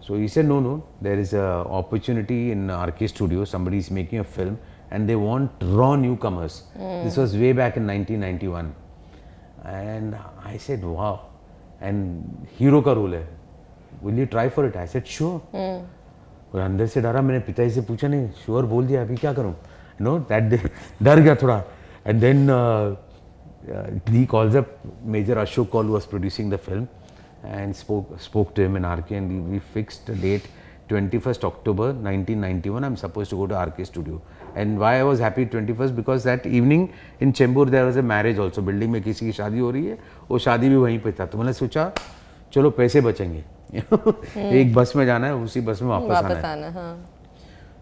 [0.00, 3.44] So he said, No, no, there is a opportunity in RK Studio.
[3.44, 4.58] Somebody is making a film
[4.90, 6.64] and they want raw newcomers.
[6.76, 7.04] Mm.
[7.04, 8.74] This was way back in 1991.
[9.64, 11.14] And I said, Wow.
[11.80, 13.28] And hero का role है
[14.04, 15.56] will you try for it I said sure
[16.54, 19.54] और अंदर से डरा मैंने पिताजी से पूछा नहीं श्योर बोल दिया अभी क्या करूँ
[20.00, 20.60] नो दैट
[21.02, 21.56] डर गया थोड़ा
[22.06, 22.46] and then
[24.10, 24.66] he calls up
[25.04, 26.88] Major Ashok Kaul who was producing the film
[27.44, 30.48] and spoke spoke to him in RK and we, fixed a date
[30.88, 34.20] 21st October 1991 I'm supposed to go to RK studio
[34.54, 38.38] and why I was happy 21st because that evening in Chembur there was a marriage
[38.38, 39.98] also building में किसी की शादी हो रही है
[40.30, 41.92] वो शादी भी वहीं पे था तो मैंने सोचा
[42.52, 43.44] चलो पैसे बचेंगे
[44.60, 46.94] एक बस में जाना है उसी बस में वापस आना वापस है आना हाँ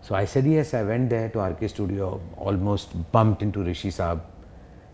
[0.02, 0.72] So I said yes.
[0.74, 4.20] I went there to RK Studio, almost bumped into Rishi Saab,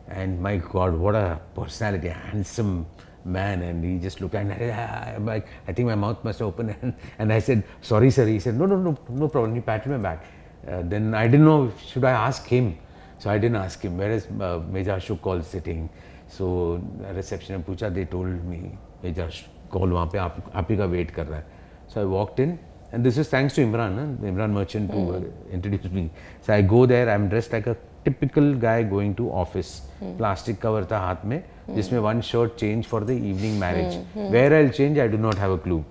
[0.08, 2.86] and my God, what a personality, handsome
[3.24, 3.62] man.
[3.62, 6.76] And he just looked and I, I'm like, I think my mouth must open.
[6.82, 8.26] And, and I said, sorry, sir.
[8.26, 9.56] He said, no, no, no, no problem.
[9.56, 10.26] He patted my back.
[10.68, 12.78] Uh, then I didn't know should I ask him
[13.22, 15.90] So I didn't ask him, where is uh, Major Ashok Kaul sitting?
[16.28, 16.82] So
[17.16, 18.72] reception में पूछा, they told me,
[19.04, 19.30] Major
[19.72, 21.44] Kaul वहाँ पे आप आप ही का wait कर रहा है.
[21.88, 22.58] So I walked in,
[22.92, 24.28] and this is thanks to Imran, huh?
[24.32, 26.10] Imran Merchant who uh, introduced me.
[26.42, 29.71] So I go there, I'm dressed like a typical guy going to office.
[30.19, 31.43] Plastic cover था हाथ में,
[31.77, 33.97] जिसमें one shirt change for the evening marriage.
[34.35, 35.85] Where I'll change, I do not have a clue.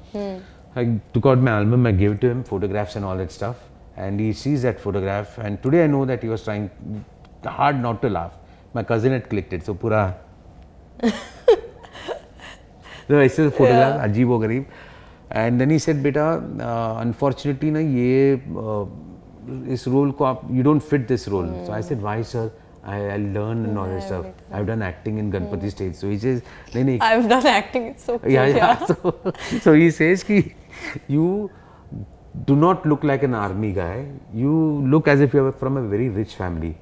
[0.75, 3.61] I took out my album, I gave it to him, photographs and all that stuff,
[4.05, 5.37] and he sees that photograph.
[5.37, 6.69] And today I know that he was trying
[7.45, 8.33] hard not to laugh.
[8.73, 10.01] My cousin had clicked it, so pura.
[13.07, 14.65] so ऐसे photograph अजीब व गरीब.
[15.31, 16.25] And then he said, बेटा,
[16.67, 18.85] uh, unfortunately ना ये uh,
[19.74, 21.52] इस role को आप you don't fit this role.
[21.66, 22.50] So I said, why sir?
[22.82, 24.26] I, I learned and all that stuff.
[24.50, 25.94] I've done acting in Ganpati stage.
[25.94, 26.42] So he says,
[26.74, 27.86] नहीं नहीं I've done acting.
[27.86, 28.32] It's so cute.
[28.32, 28.84] yeah, yeah.
[28.86, 29.32] So,
[29.64, 30.54] so he says ki
[31.08, 31.50] you
[32.46, 34.06] do not look like an army guy.
[34.32, 34.52] You
[34.94, 36.76] look as if you are from a very rich family.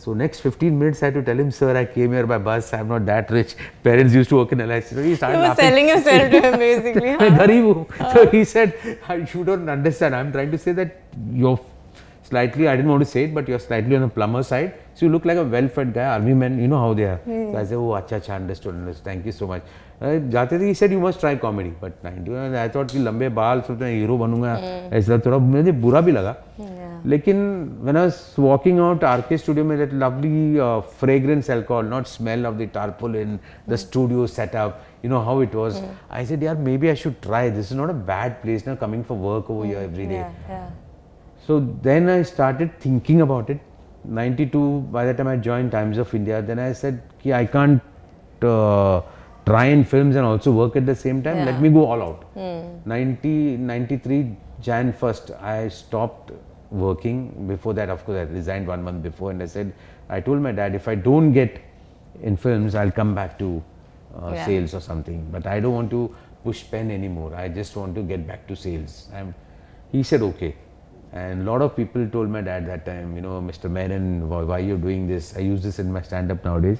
[0.00, 2.72] So next 15 minutes I had to tell him, sir, I came here by bus.
[2.72, 3.56] I'm not that rich.
[3.82, 4.84] Parents used to work in LIC.
[4.84, 5.64] So he started He was laughing.
[5.64, 7.16] selling himself to him basically.
[7.16, 7.38] मैं huh?
[7.38, 8.78] गरीब हूँ so he said
[9.34, 10.94] you don't understand I'm trying to say that
[11.32, 11.58] you're
[12.30, 15.06] slightly I didn't want to say it but you're slightly on the plumber side so
[15.06, 17.64] you look like a well-fed guy army men you know how they are so I
[17.68, 20.92] said oh अच्छा अच्छा understood understood thank you so much अरे जाते थे he said
[20.94, 24.52] you must try comedy but 91 I thought कि लंबे बाल सोचते हैं हीरो बनूंगा
[24.98, 26.34] ऐसा थोड़ा मुझे बुरा भी लगा
[27.12, 27.40] लेकिन
[27.86, 32.46] when I was walking out RK studio में that lovely uh, fragrance alcohol not smell
[32.50, 33.38] of the tarpaulin
[33.72, 35.80] the studio setup you know how it was
[36.20, 39.02] I said yeah maybe I should try this is not a bad place now coming
[39.10, 40.68] for work over here every day Yeah, yeah.
[41.45, 43.59] so then I started thinking about it.
[44.05, 47.81] 92 by the time I joined Times of India then I said ki I can't
[48.41, 49.01] uh,
[49.45, 51.45] try in films and also work at the same time.
[51.45, 52.25] Let me go all out.
[52.85, 56.31] 90 93 Jan 1st I stopped
[56.71, 57.47] working.
[57.47, 59.73] Before that of course I resigned one month before and I said
[60.09, 61.61] I told my dad if I don't get
[62.21, 63.63] in films I'll come back to
[64.21, 64.45] uh, Yeah.
[64.45, 65.25] sales or something.
[65.31, 66.13] But I don't want to
[66.43, 67.33] push pen anymore.
[67.35, 69.07] I just want to get back to sales.
[69.13, 69.33] I'm,
[69.93, 70.55] he said okay
[71.13, 73.69] and a lot of people told my dad that time, you know, Mr.
[73.69, 75.37] Menon, why, why you're doing this?
[75.37, 76.79] I use this in my stand-up nowadays.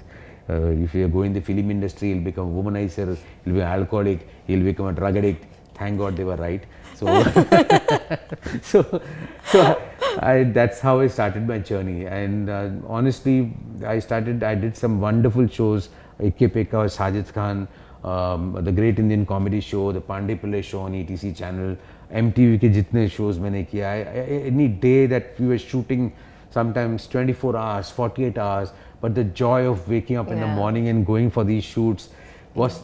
[0.49, 3.15] Uh, if you go in the film industry, he'll become a womanizer,
[3.45, 5.45] he'll be an alcoholic, he'll become a drug addict.
[5.75, 6.63] Thank God they were right.
[6.95, 7.05] So,
[8.61, 9.01] so,
[9.45, 9.81] so
[10.19, 12.05] I, that's how I started my journey.
[12.07, 13.53] And uh, honestly,
[13.85, 15.89] I started, I did some wonderful shows.
[16.19, 17.67] AK Pekka, Sajid Khan,
[18.03, 21.77] um, the Great Indian Comedy Show, the Pandey Pillai Show on ETC channel,
[22.19, 26.09] M T V के जितने shows मैंने किया है any day that we are shooting
[26.55, 30.49] sometimes twenty four hours forty eight hours but the joy of waking up in the
[30.57, 32.09] morning and going for these shoots
[32.57, 32.79] was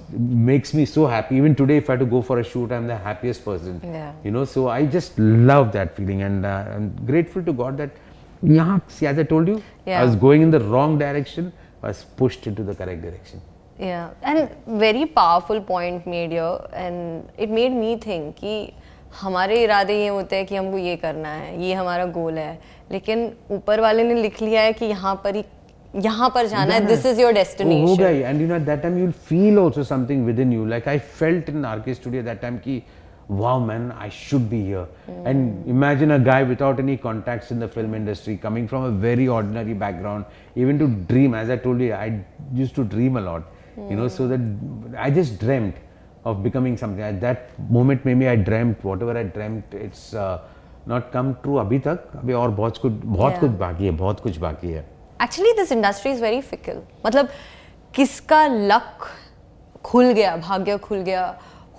[0.50, 2.88] makes me so happy even today if I to go for a shoot I am
[2.88, 3.82] the happiest person
[4.26, 6.46] you know so I just love that feeling and
[7.08, 7.96] grateful to God that
[8.44, 9.56] यहाँ see as I told you
[9.88, 11.52] I was going in the wrong direction
[11.82, 13.42] was pushed into the correct direction.
[13.78, 14.10] Yeah.
[14.22, 18.74] And very powerful point made here and it made me think ki,
[19.22, 22.60] हमारे इरादे ये होते हैं कि हमको ये करना है ये हमारा गोल है
[22.92, 25.44] लेकिन ऊपर वाले ने लिख लिया है कि यहाँ पर ही
[25.96, 28.66] यहाँ पर जाना है दिस इज़ योर Oh, हो डेस्टिनेशन गई and you know at
[28.66, 32.42] that time you'll feel also something within you like I felt in RK studio that
[32.42, 32.84] time ki
[33.30, 35.26] wow man I should be here mm.
[35.26, 39.28] and imagine a guy without any contacts in the film industry coming from a very
[39.28, 43.44] ordinary background even to dream as I told you I used to dream a lot
[43.78, 43.90] mm.
[43.90, 44.40] you know so that
[44.98, 45.76] I just dreamt
[46.25, 50.39] of becoming something at that moment maybe I dreamt whatever I dreamt it's uh,
[50.93, 53.41] not come true अभी तक अभी और बहुत कुछ बहुत Yeah.
[53.41, 54.85] कुछ बाकी है बहुत कुछ बाकी है
[55.23, 57.29] actually this industry is very fickle मतलब
[57.95, 59.07] किसका लक
[59.85, 61.35] खुल गया भाग्य खुल गया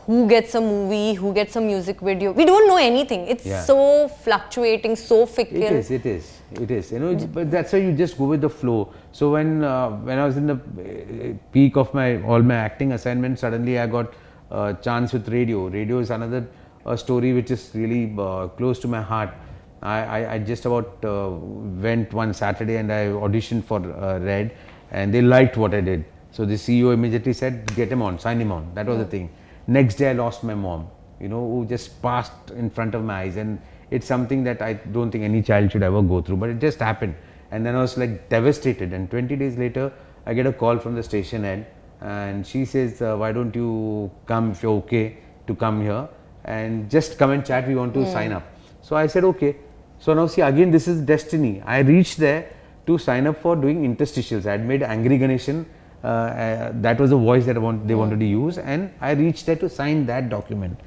[0.07, 3.61] who gets a movie who gets a music video we don't know anything it's Yeah.
[3.69, 3.78] so
[4.26, 6.28] fluctuating so fickle It is, it is,
[6.65, 6.91] it is.
[6.95, 8.76] You know, it's- but that's why you just go with the flow.
[9.19, 12.93] So when uh, when I was in the uh, peak of my all my acting
[12.99, 14.13] assignments, suddenly I got
[14.51, 15.68] a chance with radio.
[15.68, 16.46] Radio is another
[16.86, 19.34] uh, story which is really uh, close to my heart.
[19.82, 24.57] I, I, I just about uh, went one Saturday and I auditioned for uh, Red,
[24.90, 26.05] and they liked what I did.
[26.32, 29.30] So the CEO immediately said, "Get him on, sign him on." That was the thing.
[29.66, 30.88] Next day, I lost my mom.
[31.20, 34.74] You know, who just passed in front of my eyes, and it's something that I
[34.74, 36.36] don't think any child should ever go through.
[36.36, 37.14] But it just happened,
[37.51, 38.92] and then I was like devastated.
[38.92, 39.92] And 20 days later,
[40.26, 41.66] I get a call from the station head,
[42.01, 46.09] and she says, uh, "Why don't you come if you're okay to come here
[46.44, 47.68] and just come and chat?
[47.68, 48.44] We want to sign up."
[48.82, 49.57] So I said, "Okay."
[49.98, 51.62] So now see again, this is destiny.
[51.64, 52.51] I reached there
[52.86, 54.46] to sign up for doing interstitials.
[54.46, 55.66] I had made Angry Ganeshan.
[56.03, 59.11] Uh, uh, that was the voice that I want, they wanted to use, and I
[59.11, 60.78] reached there to sign that document.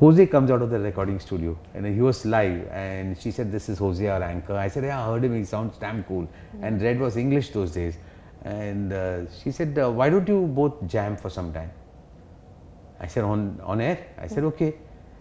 [0.00, 3.68] Jose comes out of the recording studio and he was live and she said, This
[3.68, 4.54] is Jose, our anchor.
[4.54, 6.28] I said, Yeah, I heard him, he sounds damn cool.
[6.62, 7.96] And Red was English those days.
[8.44, 11.70] And uh, she said, uh, Why don't you both jam for some time?
[13.00, 14.06] I said, On, on air?
[14.18, 14.74] I said, Okay.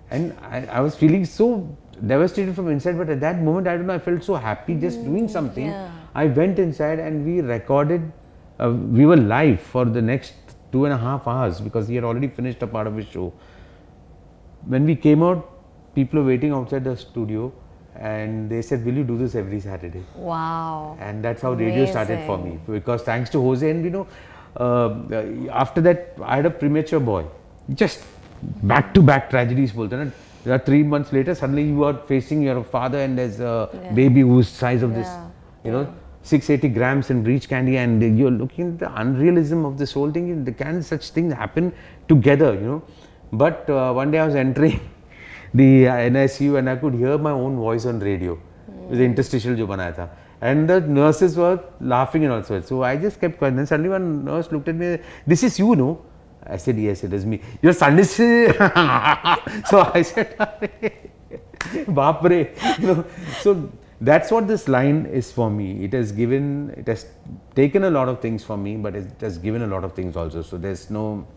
[0.09, 3.87] And I, I was feeling so devastated from inside, but at that moment, I don't
[3.87, 5.65] know, I felt so happy just doing something.
[5.65, 5.91] yeah.
[6.15, 8.11] I went inside and we recorded,
[8.59, 10.33] uh, we were live for the next
[10.71, 13.33] two and a half hours because he had already finished a part of his show
[14.65, 15.49] when we came out,
[15.95, 17.51] people were waiting outside the studio
[17.99, 20.97] and they said, "Will you do this every Saturday?" Wow!
[20.99, 21.67] And that's how Amazing.
[21.67, 24.07] radio started for me because thanks to Jose and you know,
[24.59, 27.25] uh, uh, after that I had a premature boy.
[27.73, 28.03] Just
[28.63, 30.11] back to back tragedies, bolte.
[30.65, 33.91] Three months later, suddenly you are facing your father and there's a yeah.
[33.91, 34.97] baby who's size of yeah.
[34.97, 35.09] this,
[35.65, 35.93] you know,
[36.23, 40.45] 680 grams and Breach Candy, and you're looking at the unrealism of this whole thing.
[40.57, 41.73] Can such things happen
[42.07, 42.83] together, you know?
[43.33, 44.79] But uh, one day I was entering.
[45.57, 48.39] The uh, NICU and I could hear my own voice on radio.
[48.67, 50.09] It was interstitial जो बनाया था.
[50.41, 52.61] And the nurses were laughing and also.
[52.61, 53.55] So I just kept quiet.
[53.55, 54.99] Then suddenly one nurse looked at me.
[55.25, 56.05] This is you, no?
[56.45, 57.41] I said yes, it is me.
[57.61, 58.11] Your son is.
[58.11, 60.37] so I said,
[61.99, 62.49] Baap re.
[62.79, 63.05] You know,
[63.41, 65.83] so that's what this line is for me.
[65.83, 67.07] It has given, it has
[67.55, 70.15] taken a lot of things from me, but it has given a lot of things
[70.15, 70.41] also.
[70.41, 71.27] So there's no,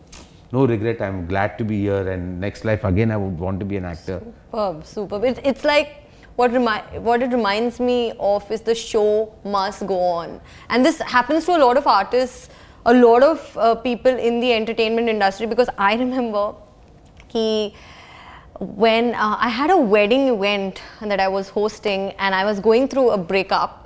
[0.51, 1.01] no regret.
[1.01, 3.85] I'm glad to be here, and next life again, I would want to be an
[3.85, 4.21] actor.
[4.51, 5.23] Superb, superb.
[5.23, 5.97] It, it's like
[6.35, 10.99] what remi- what it reminds me of is the show must go on, and this
[10.99, 12.49] happens to a lot of artists,
[12.85, 15.45] a lot of uh, people in the entertainment industry.
[15.47, 16.53] Because I remember,
[17.27, 17.75] he
[18.59, 22.87] when uh, I had a wedding event that I was hosting, and I was going
[22.87, 23.80] through a breakup,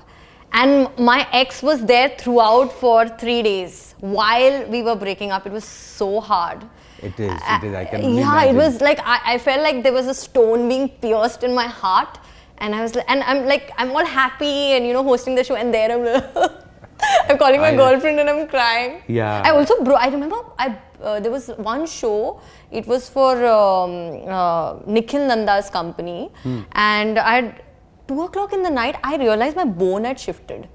[0.62, 5.45] and my ex was there throughout for three days while we were breaking up.
[5.45, 6.64] It was so hard.
[7.10, 7.76] It is, it is.
[7.76, 10.88] I can yeah, it was like I, I felt like there was a stone being
[11.06, 12.18] pierced in my heart,
[12.60, 15.43] and I was like, and I'm like, I'm all happy and you know hosting the
[15.43, 16.06] show, and there I'm,
[17.30, 19.01] I'm calling my I- girlfriend and I'm crying.
[19.08, 19.41] Yeah.
[19.45, 22.39] I also bro, I remember I uh, there was one show.
[22.72, 23.93] It was for um,
[24.28, 26.62] uh, Nikhil Nanda's company, Hmm.
[26.72, 27.62] and I had
[28.08, 30.68] 2 o'clock in the night, I realized my bone had shifted.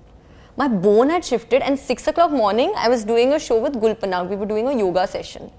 [0.56, 3.94] My bone had shifted, and 6 o'clock morning, I was doing a show with Gul
[3.94, 4.28] Panag.
[4.28, 5.50] We were doing a yoga session.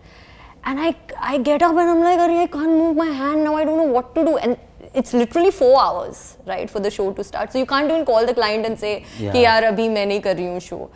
[0.64, 3.66] And I, I get up and I'm like, I can't move my hand now, I
[3.66, 4.38] don't know what to do.
[4.38, 4.58] And
[4.94, 7.52] it's literally four hours, right, for the show to start.
[7.52, 9.32] So you can't even call the client and say, yeah.
[9.32, 10.92] Ki yaar, abhi main show.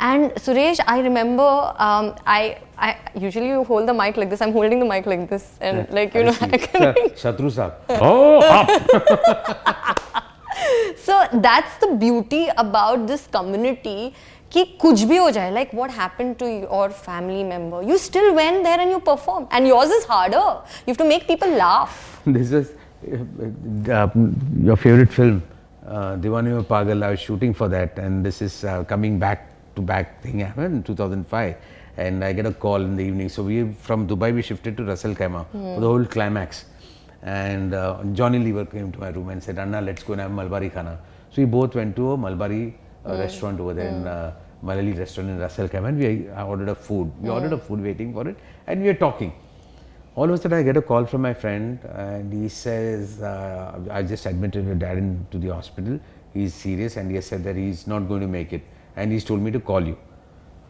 [0.00, 4.40] And Suresh, I remember, um, I I usually you hold the mic like this.
[4.40, 7.74] I'm holding the mic like this, and like you know, I can Shatru Saab.
[7.88, 8.68] Oh, up.
[10.96, 14.14] so that's the beauty about this community
[14.52, 18.64] कि कुछ भी हो जाए like what happened to your family member you still went
[18.64, 22.50] there and you performed and yours is harder you have to make people laugh this
[22.50, 22.70] is
[23.06, 24.08] uh, uh,
[24.60, 25.42] your favorite film,
[25.86, 27.02] uh, Diwani Mein Pagal.
[27.04, 27.96] I was shooting for that,
[29.77, 31.55] and this is uh, coming back to back thing happened in 2005.
[31.97, 33.29] And I get a call in the evening.
[33.29, 36.65] So we from Dubai we shifted to Ras Al Khaimah for the whole climax.
[37.21, 40.31] And uh, Johnny Lever came to my room and said, "Anna, let's go and have
[40.31, 40.99] Malbari khana."
[41.29, 42.73] So we both went to a Malbari
[43.05, 45.89] uh, restaurant over there in uh, Malayali restaurant in Ras Al Khaimah.
[45.89, 47.11] And we I ordered a food.
[47.21, 49.33] We ordered a food, waiting for it, and we were talking
[50.15, 53.79] all of a sudden I get a call from my friend and he says, uh,
[53.89, 55.99] I just admitted your dad into the hospital.
[56.33, 58.61] He's serious and he has said that he's not going to make it
[58.96, 59.96] And he's told me to call you.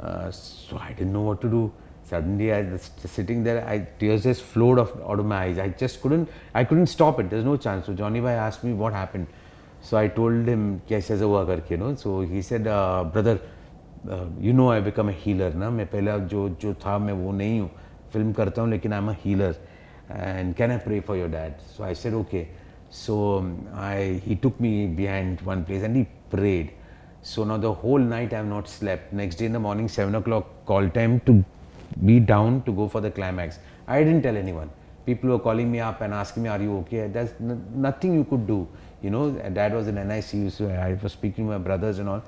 [0.01, 1.73] Uh, so I didn't know what to do.
[2.05, 5.59] Suddenly I was just sitting there, I, tears just flowed off, out of my eyes.
[5.59, 7.29] I just couldn't, I couldn't stop it.
[7.29, 7.87] There's no chance.
[7.87, 9.27] So Johnny Bhai asked me what happened.
[9.83, 11.95] So I told him, कैसे हुआ करके, you know.
[11.95, 13.41] So he said, uh, brother,
[14.11, 17.33] uh, you know I become a healer ना मैं पहला जो जो था मैं वो
[17.33, 17.71] नहीं हूँ
[18.13, 19.57] फिल्म करता हूँ लेकिन I am a healer
[20.11, 22.47] and can I pray for your dad so I said okay
[23.05, 23.17] so
[23.87, 26.71] I he took me behind one place and he prayed
[27.24, 29.14] so now the whole night I have not slept.
[29.14, 31.44] Next day in the morning, seven o'clock call time to
[32.06, 33.60] be down to go for the climax.
[33.88, 34.70] I didn't tell anyone.
[35.06, 38.26] People were calling me up and asking me, "Are you okay?" There's n- nothing you
[38.26, 38.68] could do.
[39.02, 42.22] You know, Dad was in NICU, so I was speaking to my brothers and all.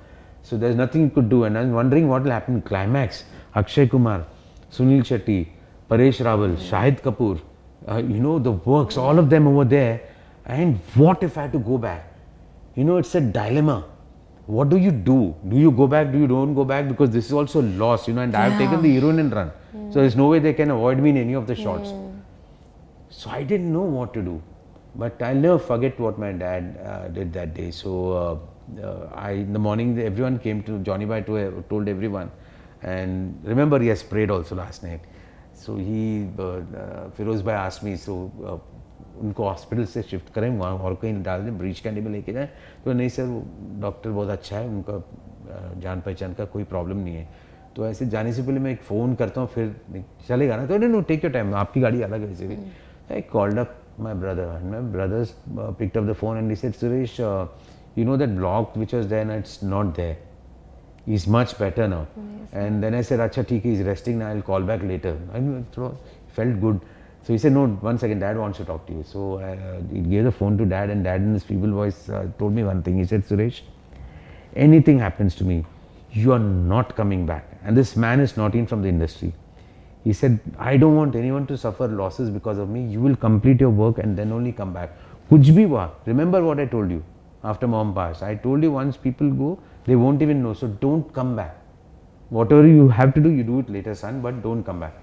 [0.44, 2.62] So there's nothing you could do, and I was wondering what will happen.
[2.62, 4.26] Climax: Akshay Kumar,
[4.72, 5.40] Sunil Shetty,
[5.90, 7.42] Paresh Rawal, Shahid Kapoor.
[7.88, 10.00] Uh, you know the works, all of them over there.
[10.46, 12.08] And what if I had to go back?
[12.76, 13.84] You know, it's a dilemma
[14.48, 15.36] what do you do?
[15.50, 16.12] Do you go back?
[16.12, 16.88] Do you don't go back?
[16.88, 18.22] Because this is also loss, you know.
[18.22, 18.42] And yeah.
[18.42, 19.52] I have taken the heroin and run,
[19.92, 21.94] so there's no way they can avoid me in any of the shots.
[23.10, 24.42] So I didn't know what to do,
[24.96, 27.72] but I'll never forget what my dad uh, did that day.
[27.72, 31.88] So uh, uh, I, in the morning, everyone came to Johnny Bhai to uh, told
[31.88, 32.32] everyone,
[32.84, 35.02] and remember he has prayed also last night.
[35.54, 38.62] So he uh, uh, Firoz Bhai asked me, so
[39.16, 42.48] उनको hospital से shift करें वहाँ और कहीं डाल दें bridge candy में लेके जाएं
[42.86, 43.44] तो नहीं सर वो
[43.82, 45.02] डॉक्टर बहुत अच्छा है उनका
[45.82, 47.28] जान पहचान का कोई प्रॉब्लम नहीं है
[47.76, 49.76] तो ऐसे जाने से पहले मैं एक फ़ोन करता हूँ फिर
[50.28, 52.58] चलेगा ना तो नो टेक योर टाइम आपकी गाड़ी अलग है भी
[53.14, 58.06] I called up my brother my brother's picked up the phone and said Suresh you
[58.06, 60.24] know that block which was there it's not there
[61.08, 62.08] he's much better now.
[62.52, 65.18] And then I said, Acha, theek hai, he's resting now, I'll call back later.
[65.34, 66.80] I thought- felt good.
[67.26, 69.04] So he said, no, one second, dad wants to talk to you.
[69.04, 72.28] So uh, he gave the phone to dad and dad in his feeble voice uh,
[72.38, 73.00] told me one thing.
[73.00, 73.62] He said, Suresh,
[74.56, 75.66] anything happens to me,
[76.12, 77.48] you are not coming back.
[77.64, 79.34] And this man is not in from the industry.
[80.04, 82.86] He said, I don't want anyone to suffer losses because of me.
[82.86, 84.92] You will complete your work and then only come back.
[85.32, 85.92] Kuch bhi.
[86.06, 87.04] Remember what I told you
[87.44, 88.22] after mom passed.
[88.22, 90.54] I told you once people go, they won't even know.
[90.54, 91.58] So don't come back.
[92.30, 94.94] Whatever you have to do, you do it later, son, but don't come back.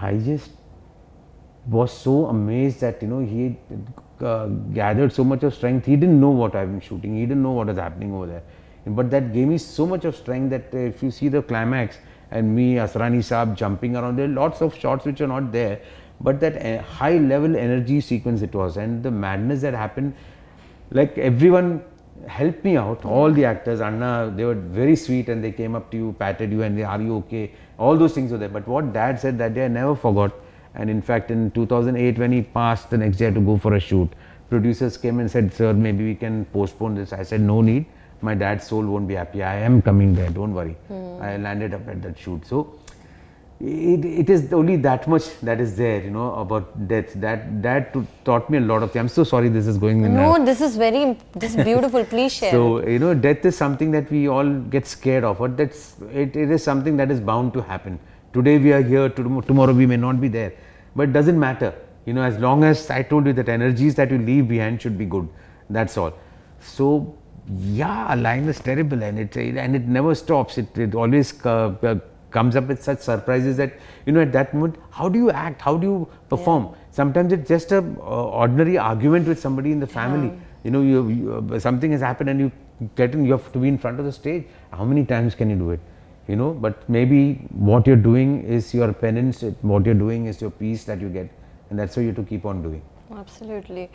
[0.00, 0.52] I just
[1.68, 3.56] was so amazed that you know he
[4.20, 5.86] uh, gathered so much of strength.
[5.86, 7.16] He didn't know what I've been shooting.
[7.16, 8.42] He didn't know what was happening over there.
[8.86, 11.98] But that gave me so much of strength that uh, if you see the climax
[12.30, 15.80] and me, Asrani Saab jumping around, there are lots of shots which are not there.
[16.20, 20.14] But that uh, high level energy sequence it was, and the madness that happened,
[20.90, 21.82] like everyone
[22.26, 23.04] helped me out.
[23.04, 26.52] All the actors, Anna, they were very sweet and they came up to you, patted
[26.52, 27.52] you, and they are you okay?
[27.78, 28.48] All those things were there.
[28.48, 30.32] But what Dad said that day, I never forgot.
[30.76, 33.80] And in fact, in 2008, when he passed, the next had to go for a
[33.80, 34.08] shoot.
[34.50, 37.86] Producers came and said, "Sir, maybe we can postpone this." I said, "No need.
[38.22, 39.42] My dad's soul won't be happy.
[39.42, 40.30] I am coming there.
[40.40, 41.22] Don't worry." Hmm.
[41.30, 42.46] I landed up at that shoot.
[42.52, 42.60] So
[43.60, 47.14] it, it is only that much that is there, you know, about death.
[47.14, 49.02] That that taught me a lot of things.
[49.04, 50.14] I'm so sorry this is going in.
[50.14, 52.04] No, this is very, this is beautiful.
[52.04, 52.50] Please share.
[52.50, 56.36] so you know, death is something that we all get scared of, but that's it,
[56.36, 57.98] it is something that is bound to happen.
[58.34, 60.52] Today we are here, tom- tomorrow we may not be there,
[60.96, 61.74] but it doesn't matter.
[62.06, 64.98] You know, as long as I told you that energies that you leave behind should
[64.98, 65.28] be good.
[65.70, 66.12] That's all.
[66.60, 67.16] So
[67.48, 70.58] yeah, line is terrible, and it and it never stops.
[70.58, 71.94] It it always uh, uh,
[72.30, 75.62] comes up with such surprises that you know at that moment, how do you act?
[75.62, 76.74] How do you perform?
[76.90, 80.32] Sometimes it's just a uh, ordinary argument with somebody in the family
[80.66, 82.52] you know you, you uh, something has happened and you
[83.00, 84.46] get in you have to be in front of the stage
[84.78, 85.80] how many times can you do it
[86.28, 87.34] you know but maybe
[87.70, 91.30] what you're doing is your penance what you're doing is your peace that you get
[91.70, 92.82] and that's why you have to keep on doing
[93.14, 93.90] Absolutely.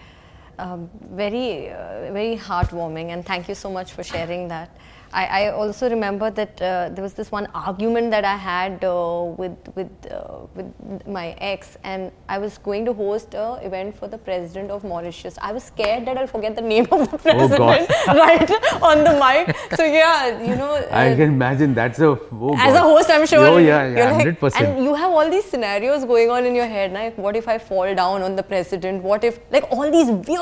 [0.61, 4.69] Um, very, uh, very heartwarming, and thank you so much for sharing that.
[5.13, 9.33] I, I also remember that uh, there was this one argument that I had uh,
[9.37, 10.71] with with uh, with
[11.05, 15.37] my ex, and I was going to host a event for the president of Mauritius.
[15.41, 17.89] I was scared that I'll forget the name of the president God.
[18.07, 18.51] right
[18.81, 19.55] on the mic.
[19.75, 20.75] So yeah, you know.
[20.91, 23.45] i uh, can imagine that's a oh as a host, I'm sure.
[23.45, 26.93] oh yeah, yeah 100% and you have all these scenarios going on in your head.
[26.93, 29.03] Like, what if I fall down on the president?
[29.03, 30.39] What if, like, all these weird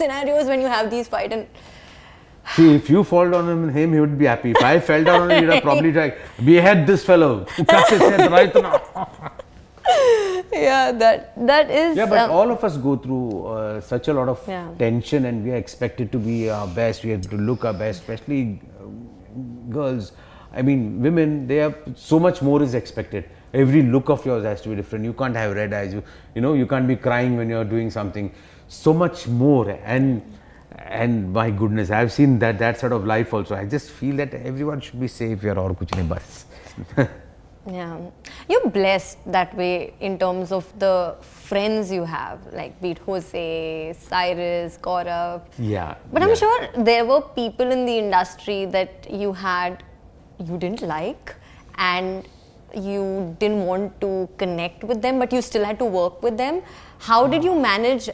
[0.00, 1.46] scenarios when you have these fight and
[2.54, 5.22] see if you fall down on him he would be happy if i fell down
[5.22, 7.30] on him he'd have probably like behead this fellow
[7.74, 9.22] cut his head right now
[10.52, 11.96] yeah, that that is.
[11.96, 14.68] Yeah, but um, all of us go through uh, such a lot of Yeah.
[14.78, 17.04] tension, and we are expected to be our best.
[17.04, 18.86] We have to look our best, especially uh,
[19.70, 20.12] girls.
[20.52, 21.46] I mean, women.
[21.46, 23.28] They have so much more is expected.
[23.52, 25.04] Every look of yours has to be different.
[25.04, 25.92] You can't have red eyes.
[25.94, 26.02] You,
[26.34, 28.32] you know, you can't be crying when you're doing something.
[28.74, 30.22] So much more, and
[30.78, 33.54] and my goodness, I've seen that that sort of life also.
[33.54, 36.44] I just feel that everyone should be safe here, or kuch nahi bas.
[37.66, 37.98] Yeah,
[38.46, 43.94] you're blessed that way in terms of the friends you have, like be it Jose,
[43.98, 45.40] Cyrus, Gaurav.
[45.58, 49.82] Yeah, But I'm sure there were people in the industry that you had,
[50.38, 51.34] you didn't like,
[51.78, 52.28] and
[52.76, 56.60] you didn't want to connect with them, but you still had to work with them.
[56.98, 57.44] How did ah.
[57.44, 58.10] you manage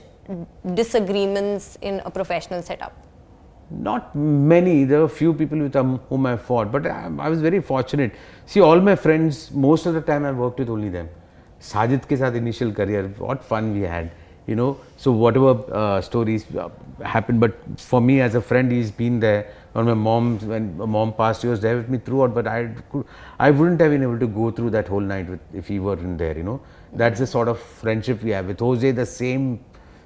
[0.75, 2.93] disagreements in a professional setup?
[3.71, 4.85] Not many.
[4.85, 8.15] There were few people with um, whom I fought, but I, I was very fortunate.
[8.47, 11.09] See, all my friends, most of the time I worked with only them.
[11.61, 14.11] Sajid ke saath initial career, what fun we had,
[14.47, 14.81] you know.
[14.97, 16.69] So whatever uh, stories uh,
[17.05, 19.53] happened, but for me as a friend, he's been there.
[19.73, 22.35] When my mom, when mom passed, he was there with me throughout.
[22.35, 22.75] But I,
[23.39, 26.19] I wouldn't have been able to go through that whole night with, if he weren't
[26.19, 26.37] there.
[26.37, 26.61] You know,
[26.93, 28.91] that's the sort of friendship we have with Jose.
[28.91, 29.61] The same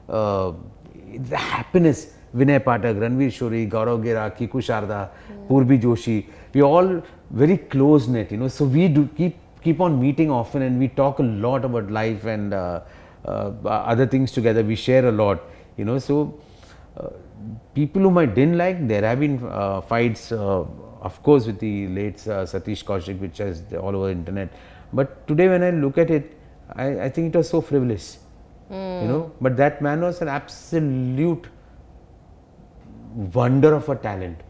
[0.07, 2.13] the happiness.
[2.35, 5.09] Vinay Pathak, Ranvir Shorey, Gaurav Gera, Kiku Sharda,
[5.49, 7.01] Purbi Joshi, we all
[7.31, 8.49] very close knit, you know.
[8.49, 12.25] So we do keep keep on meeting often, and we talk a lot about life
[12.25, 12.81] and uh,
[13.25, 14.65] uh, other things together.
[14.65, 15.45] We share a lot,
[15.77, 16.01] you know.
[16.01, 16.41] So
[16.97, 17.11] uh,
[17.75, 20.65] people whom I didn't like, there have been uh, fights, uh,
[21.03, 24.49] of course, with the late uh, Satish Kaushik, which is all over the internet.
[24.93, 26.37] But today, when I look at it,
[26.75, 28.19] I, I think it was so frivolous.
[28.71, 31.47] You know, but that man was an absolute
[33.35, 34.41] wonder of a talent.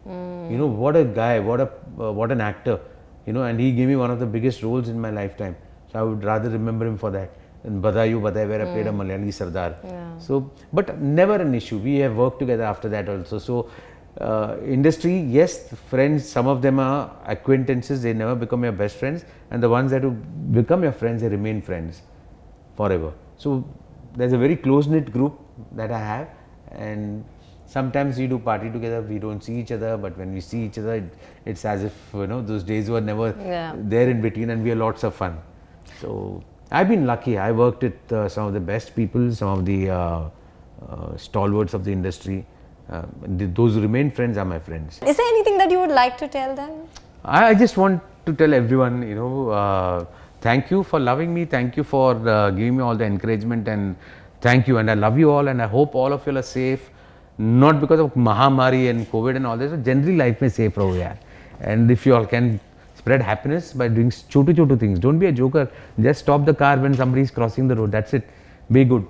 [0.51, 2.79] You know, what a guy, what a uh, what an actor.
[3.25, 5.55] You know, and he gave me one of the biggest roles in my lifetime.
[5.91, 7.31] So I would rather remember him for that.
[7.63, 9.75] And Badayu Badai, where I played a Malayali Sardar.
[10.17, 11.77] So, but never an issue.
[11.77, 13.39] We have worked together after that also.
[13.39, 13.69] So,
[14.21, 16.27] uh, industry, yes, friends.
[16.27, 18.01] Some of them are acquaintances.
[18.03, 20.03] They never become your best friends, and the ones that
[20.51, 22.01] become your friends, they remain friends
[22.77, 23.13] forever.
[23.37, 23.67] So
[24.15, 25.39] there's a very close knit group
[25.73, 26.27] that I have,
[26.71, 27.23] and
[27.65, 29.01] sometimes we do party together.
[29.01, 31.13] We don't see each other, but when we see each other, it,
[31.45, 33.73] it's as if you know those days were never Yeah.
[33.75, 35.37] there in between, and we have lots of fun.
[36.01, 37.37] So I've been lucky.
[37.37, 40.29] I worked with uh, some of the best people, some of the uh,
[40.89, 42.45] uh, stalwarts of the industry.
[42.89, 43.03] Uh,
[43.37, 44.99] th- those who remain friends are my friends.
[45.05, 46.71] Is there anything that you would like to tell them?
[47.23, 50.05] I, I just want to tell everyone, you know, uh,
[50.45, 51.45] Thank you for loving me.
[51.45, 53.95] Thank you for uh, giving me all the encouragement and
[54.41, 54.77] thank you.
[54.77, 56.91] And I love you all and I hope all of you are safe.
[57.39, 60.95] Not because of Mahamari and COVID and all this, but generally life may safe over
[60.95, 61.17] here.
[61.61, 62.59] And if you all can
[62.93, 65.67] spread happiness by doing chotu chotu things, don't be a joker.
[65.99, 67.91] Just stop the car when somebody is crossing the road.
[67.91, 68.29] That's it.
[68.71, 69.07] Be good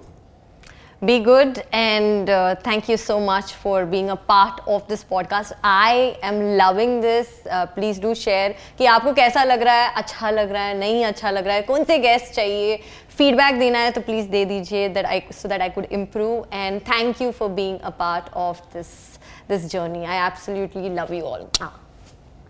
[1.05, 5.53] Be good and uh, thank you so much for being a part of this podcast.
[5.65, 7.41] I am loving this.
[7.51, 11.05] Uh, please do share कि आपको कैसा लग रहा है अच्छा लग रहा है नहीं
[11.05, 12.79] अच्छा लग रहा है कौन से गेस्ट चाहिए
[13.17, 16.85] फीडबैक देना है तो प्लीज़ दे दीजिए that I so that I could improve and
[16.93, 19.19] thank you for being a part of this
[19.49, 20.05] this journey.
[20.07, 21.49] I absolutely love you all.
[21.61, 21.84] Ah.